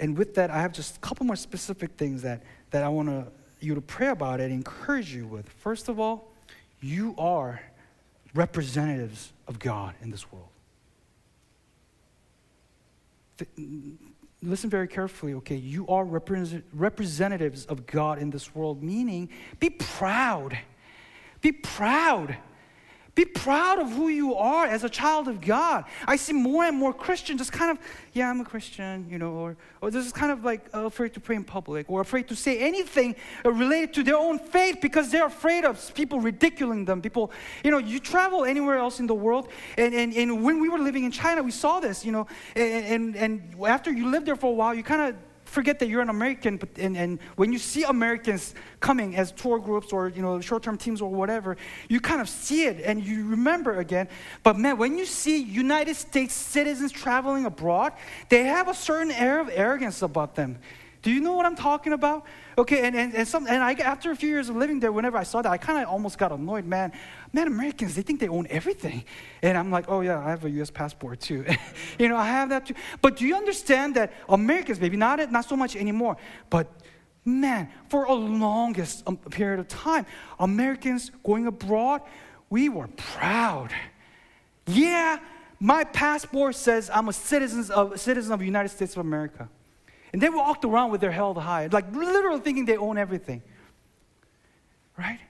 And 0.00 0.16
with 0.16 0.34
that, 0.36 0.50
I 0.50 0.62
have 0.62 0.72
just 0.72 0.96
a 0.96 1.00
couple 1.00 1.26
more 1.26 1.36
specific 1.36 1.92
things 1.98 2.22
that, 2.22 2.42
that 2.70 2.82
I 2.82 2.88
want 2.88 3.08
to, 3.08 3.26
you 3.60 3.74
to 3.74 3.82
pray 3.82 4.08
about 4.08 4.40
and 4.40 4.50
encourage 4.50 5.14
you 5.14 5.26
with. 5.26 5.46
First 5.50 5.90
of 5.90 6.00
all, 6.00 6.32
you 6.80 7.14
are 7.18 7.60
representatives 8.34 9.34
of 9.46 9.58
God 9.58 9.94
in 10.00 10.10
this 10.10 10.26
world. 10.32 10.48
Listen 14.42 14.70
very 14.70 14.88
carefully, 14.88 15.34
okay? 15.34 15.56
You 15.56 15.86
are 15.88 16.04
representatives 16.04 17.66
of 17.66 17.86
God 17.86 18.18
in 18.18 18.30
this 18.30 18.54
world, 18.54 18.82
meaning 18.82 19.28
be 19.58 19.70
proud. 19.70 20.58
Be 21.42 21.52
proud 21.52 22.36
be 23.14 23.24
proud 23.24 23.78
of 23.78 23.90
who 23.90 24.08
you 24.08 24.34
are 24.34 24.66
as 24.66 24.84
a 24.84 24.88
child 24.88 25.28
of 25.28 25.40
God. 25.40 25.84
I 26.06 26.16
see 26.16 26.32
more 26.32 26.64
and 26.64 26.76
more 26.76 26.92
Christians 26.92 27.40
just 27.40 27.52
kind 27.52 27.70
of, 27.70 27.78
yeah, 28.12 28.30
I'm 28.30 28.40
a 28.40 28.44
Christian, 28.44 29.06
you 29.10 29.18
know, 29.18 29.32
or, 29.32 29.56
or 29.80 29.90
just 29.90 30.14
kind 30.14 30.30
of 30.30 30.44
like 30.44 30.68
uh, 30.74 30.84
afraid 30.84 31.14
to 31.14 31.20
pray 31.20 31.36
in 31.36 31.44
public 31.44 31.90
or 31.90 32.00
afraid 32.00 32.28
to 32.28 32.36
say 32.36 32.58
anything 32.58 33.16
uh, 33.44 33.52
related 33.52 33.92
to 33.94 34.02
their 34.02 34.16
own 34.16 34.38
faith 34.38 34.78
because 34.80 35.10
they're 35.10 35.26
afraid 35.26 35.64
of 35.64 35.94
people 35.94 36.20
ridiculing 36.20 36.84
them. 36.84 37.02
People, 37.02 37.32
you 37.64 37.70
know, 37.70 37.78
you 37.78 37.98
travel 37.98 38.44
anywhere 38.44 38.76
else 38.76 39.00
in 39.00 39.06
the 39.06 39.14
world, 39.14 39.48
and, 39.76 39.94
and, 39.94 40.14
and 40.14 40.44
when 40.44 40.60
we 40.60 40.68
were 40.68 40.78
living 40.78 41.04
in 41.04 41.10
China, 41.10 41.42
we 41.42 41.50
saw 41.50 41.80
this, 41.80 42.04
you 42.04 42.12
know, 42.12 42.26
and, 42.54 43.16
and, 43.16 43.16
and 43.16 43.64
after 43.66 43.90
you 43.90 44.10
live 44.10 44.24
there 44.24 44.36
for 44.36 44.50
a 44.50 44.54
while, 44.54 44.74
you 44.74 44.82
kind 44.82 45.02
of 45.02 45.16
forget 45.50 45.78
that 45.80 45.88
you're 45.88 46.00
an 46.00 46.08
American, 46.08 46.56
but, 46.56 46.68
and, 46.78 46.96
and 46.96 47.18
when 47.36 47.52
you 47.52 47.58
see 47.58 47.82
Americans 47.82 48.54
coming 48.78 49.16
as 49.16 49.32
tour 49.32 49.58
groups 49.58 49.92
or 49.92 50.08
you 50.08 50.22
know 50.22 50.40
short-term 50.40 50.78
teams 50.78 51.02
or 51.02 51.10
whatever, 51.10 51.56
you 51.88 52.00
kind 52.00 52.20
of 52.20 52.28
see 52.28 52.64
it 52.64 52.80
and 52.80 53.04
you 53.04 53.28
remember 53.28 53.80
again. 53.80 54.08
But 54.42 54.56
man, 54.56 54.78
when 54.78 54.96
you 54.96 55.04
see 55.04 55.42
United 55.42 55.96
States 55.96 56.34
citizens 56.34 56.92
traveling 56.92 57.44
abroad, 57.46 57.92
they 58.28 58.44
have 58.44 58.68
a 58.68 58.74
certain 58.74 59.10
air 59.10 59.40
of 59.40 59.50
arrogance 59.52 60.02
about 60.02 60.36
them. 60.36 60.58
Do 61.02 61.10
you 61.10 61.20
know 61.20 61.32
what 61.32 61.46
I'm 61.46 61.56
talking 61.56 61.94
about? 61.94 62.26
Okay, 62.58 62.86
and, 62.86 62.94
and, 62.94 63.14
and, 63.14 63.26
some, 63.26 63.46
and 63.46 63.62
I, 63.62 63.72
after 63.72 64.10
a 64.10 64.16
few 64.16 64.28
years 64.28 64.50
of 64.50 64.56
living 64.56 64.80
there, 64.80 64.92
whenever 64.92 65.16
I 65.16 65.22
saw 65.22 65.40
that, 65.40 65.50
I 65.50 65.56
kind 65.56 65.82
of 65.82 65.88
almost 65.88 66.18
got 66.18 66.30
annoyed. 66.30 66.66
Man, 66.66 66.92
man, 67.32 67.46
Americans, 67.46 67.94
they 67.94 68.02
think 68.02 68.20
they 68.20 68.28
own 68.28 68.46
everything. 68.50 69.04
And 69.42 69.56
I'm 69.56 69.70
like, 69.70 69.86
oh, 69.88 70.02
yeah, 70.02 70.18
I 70.18 70.28
have 70.28 70.44
a 70.44 70.50
U.S. 70.50 70.70
passport 70.70 71.20
too. 71.20 71.46
you 71.98 72.08
know, 72.08 72.16
I 72.16 72.26
have 72.26 72.50
that 72.50 72.66
too. 72.66 72.74
But 73.00 73.16
do 73.16 73.26
you 73.26 73.34
understand 73.34 73.94
that 73.96 74.12
Americans, 74.28 74.78
maybe 74.78 74.98
not, 74.98 75.32
not 75.32 75.46
so 75.46 75.56
much 75.56 75.74
anymore, 75.74 76.18
but 76.50 76.70
man, 77.24 77.70
for 77.88 78.04
a 78.04 78.14
longest 78.14 79.02
um, 79.06 79.16
period 79.16 79.60
of 79.60 79.68
time, 79.68 80.04
Americans 80.38 81.10
going 81.24 81.46
abroad, 81.46 82.02
we 82.50 82.68
were 82.68 82.88
proud. 82.88 83.72
Yeah, 84.66 85.18
my 85.58 85.84
passport 85.84 86.56
says 86.56 86.90
I'm 86.92 87.08
a 87.08 87.12
citizen 87.12 87.72
of, 87.72 87.98
citizen 87.98 88.32
of 88.32 88.40
the 88.40 88.46
United 88.46 88.68
States 88.68 88.92
of 88.92 88.98
America. 88.98 89.48
And 90.12 90.20
they 90.20 90.28
walked 90.28 90.64
around 90.64 90.90
with 90.90 91.00
their 91.00 91.12
head 91.12 91.36
high, 91.36 91.66
like 91.66 91.92
literally 91.94 92.40
thinking 92.40 92.64
they 92.64 92.76
own 92.76 92.98
everything. 92.98 93.42
Right? 94.98 95.20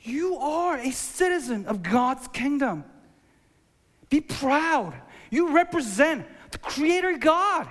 You 0.00 0.36
are 0.36 0.78
a 0.78 0.90
citizen 0.90 1.66
of 1.66 1.82
God's 1.82 2.28
kingdom. 2.28 2.84
Be 4.08 4.20
proud. 4.20 4.94
You 5.30 5.54
represent 5.54 6.26
the 6.50 6.58
Creator 6.58 7.18
God. 7.18 7.68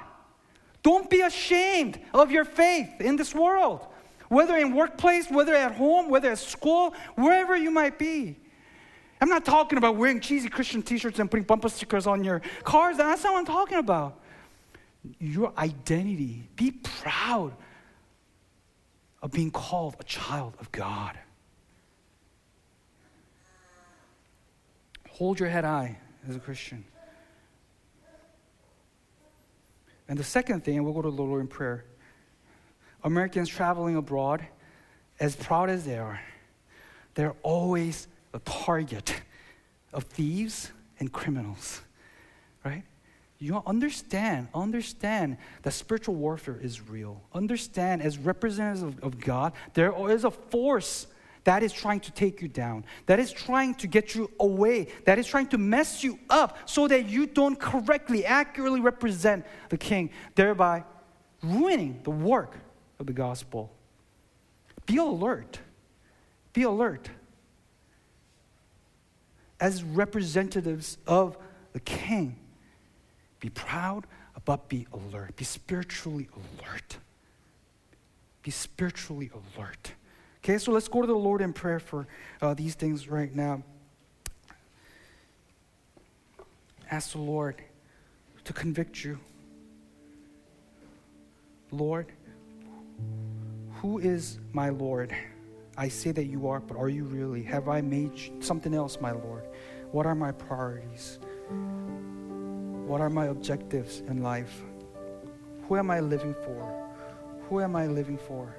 Don't 0.83 1.09
be 1.09 1.21
ashamed 1.21 1.99
of 2.13 2.29
your 2.29 2.45
faith 2.45 2.89
in 2.99 3.15
this 3.15 3.33
world, 3.33 3.87
whether 4.29 4.55
in 4.57 4.75
workplace, 4.75 5.31
whether 5.31 5.55
at 5.55 5.71
home, 5.71 6.09
whether 6.09 6.31
at 6.31 6.37
school, 6.37 6.93
wherever 7.15 7.55
you 7.55 7.71
might 7.71 7.97
be. 7.97 8.37
I'm 9.19 9.29
not 9.29 9.45
talking 9.45 9.77
about 9.77 9.95
wearing 9.95 10.19
cheesy 10.19 10.49
Christian 10.49 10.83
t-shirts 10.83 11.17
and 11.17 11.31
putting 11.31 11.45
bumper 11.45 11.69
stickers 11.69 12.05
on 12.05 12.23
your 12.23 12.41
cars. 12.63 12.97
That's 12.97 13.23
not 13.23 13.33
what 13.33 13.39
I'm 13.39 13.45
talking 13.45 13.79
about 13.79 14.21
your 15.19 15.53
identity. 15.57 16.47
Be 16.55 16.71
proud 16.71 17.53
of 19.21 19.31
being 19.31 19.51
called 19.51 19.95
a 19.99 20.03
child 20.03 20.53
of 20.59 20.71
God. 20.71 21.17
Hold 25.09 25.39
your 25.39 25.49
head 25.49 25.63
high 25.63 25.97
as 26.27 26.35
a 26.35 26.39
Christian. 26.39 26.83
And 30.07 30.17
the 30.17 30.23
second 30.23 30.63
thing, 30.63 30.75
and 30.75 30.85
we'll 30.85 30.93
go 30.93 31.01
to 31.01 31.09
the 31.09 31.21
Lord 31.21 31.41
in 31.41 31.47
prayer 31.47 31.85
Americans 33.03 33.47
traveling 33.47 33.95
abroad, 33.95 34.45
as 35.19 35.35
proud 35.35 35.69
as 35.69 35.85
they 35.85 35.97
are, 35.97 36.19
they're 37.13 37.35
always 37.43 38.07
a 38.33 38.39
target 38.39 39.21
of 39.93 40.03
thieves 40.05 40.71
and 40.99 41.11
criminals, 41.11 41.81
right? 42.63 42.83
You 43.37 43.61
understand, 43.65 44.47
understand 44.53 45.37
that 45.63 45.71
spiritual 45.71 46.15
warfare 46.15 46.57
is 46.61 46.89
real. 46.89 47.21
Understand, 47.33 48.01
as 48.01 48.17
representatives 48.17 48.81
of, 48.81 49.03
of, 49.03 49.19
God, 49.19 49.53
there 49.73 49.93
is 50.09 50.23
a 50.23 50.31
force 50.31 51.07
that 51.43 51.61
is 51.61 51.73
trying 51.73 51.99
to 51.99 52.11
take 52.11 52.41
you 52.41 52.47
down, 52.47 52.85
that 53.05 53.19
is 53.19 53.31
trying 53.31 53.75
to 53.75 53.87
get 53.87 54.15
you 54.15 54.31
away, 54.39 54.87
that 55.05 55.19
is 55.19 55.27
trying 55.27 55.47
to 55.47 55.57
mess 55.57 56.03
you 56.03 56.17
up 56.29 56.57
so 56.67 56.87
that 56.87 57.07
you 57.07 57.27
don't 57.27 57.59
correctly, 57.59 58.25
accurately 58.25 58.79
represent 58.79 59.45
the 59.69 59.77
King, 59.77 60.09
thereby 60.35 60.83
ruining 61.43 61.99
the 62.03 62.11
work 62.11 62.57
of 62.99 63.05
the 63.05 63.13
gospel. 63.13 63.71
Be 64.85 64.97
alert. 64.97 65.59
Be 66.53 66.63
alert. 66.63 67.09
As 69.59 69.83
representatives 69.83 70.97
of 71.05 71.37
the 71.73 71.79
King, 71.79 72.37
be 73.45 73.49
proud, 73.51 74.07
but 74.43 74.67
be 74.69 74.87
alert. 74.91 75.35
Be 75.35 75.43
spiritually 75.45 76.27
alert. 76.33 76.97
Be 78.41 78.49
spiritually 78.49 79.29
alert. 79.31 79.91
Okay, 80.39 80.57
so 80.57 80.71
let's 80.71 80.87
go 80.87 81.01
to 81.01 81.07
the 81.07 81.13
Lord 81.13 81.41
in 81.41 81.53
prayer 81.53 81.79
for 81.79 82.07
uh, 82.41 82.55
these 82.55 82.73
things 82.73 83.07
right 83.07 83.33
now. 83.35 83.61
Ask 86.89 87.11
the 87.11 87.19
Lord 87.19 87.61
to 88.45 88.51
convict 88.53 89.03
you. 89.03 89.19
Lord, 91.69 92.11
who 93.75 93.99
is 93.99 94.39
my 94.53 94.69
Lord? 94.69 95.15
I 95.77 95.89
say 95.89 96.11
that 96.13 96.25
you 96.25 96.47
are, 96.47 96.61
but 96.61 96.77
are 96.77 96.89
you 96.89 97.03
really? 97.03 97.43
Have 97.43 97.69
I 97.69 97.81
made 97.81 98.43
something 98.43 98.73
else, 98.73 98.97
my 98.99 99.11
Lord? 99.11 99.43
What 99.91 100.07
are 100.07 100.15
my 100.15 100.31
priorities? 100.31 101.19
What 102.85 103.01
are 103.01 103.09
my 103.09 103.25
objectives 103.25 104.01
in 104.01 104.21
life? 104.21 104.61
Who 105.67 105.75
am 105.75 105.89
I 105.89 106.01
living 106.01 106.35
for? 106.45 106.89
Who 107.49 107.59
am 107.59 107.75
I 107.75 107.87
living 107.87 108.19
for? 108.19 108.55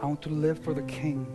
I 0.00 0.06
want 0.06 0.22
to 0.22 0.30
live 0.30 0.58
for 0.58 0.72
the 0.72 0.82
King. 0.84 1.26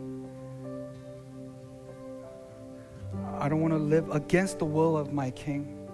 I 3.38 3.48
don't 3.48 3.62
want 3.62 3.74
to 3.74 3.80
live 3.80 4.10
against 4.10 4.58
the 4.58 4.66
will 4.66 4.98
of 4.98 5.14
my 5.14 5.30
King. 5.32 5.88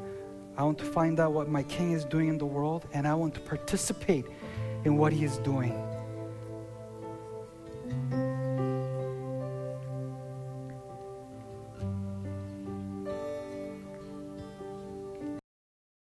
I 0.57 0.63
want 0.63 0.77
to 0.77 0.85
find 0.85 1.19
out 1.19 1.33
what 1.33 1.49
my 1.49 1.63
King 1.63 1.91
is 1.91 2.05
doing 2.05 2.29
in 2.29 2.37
the 2.37 2.45
world, 2.45 2.87
and 2.93 3.05
I 3.05 3.13
want 3.15 3.33
to 3.33 3.41
participate 3.41 4.25
in 4.85 4.95
what 4.95 5.11
He 5.11 5.25
is 5.25 5.39
doing. 5.39 5.73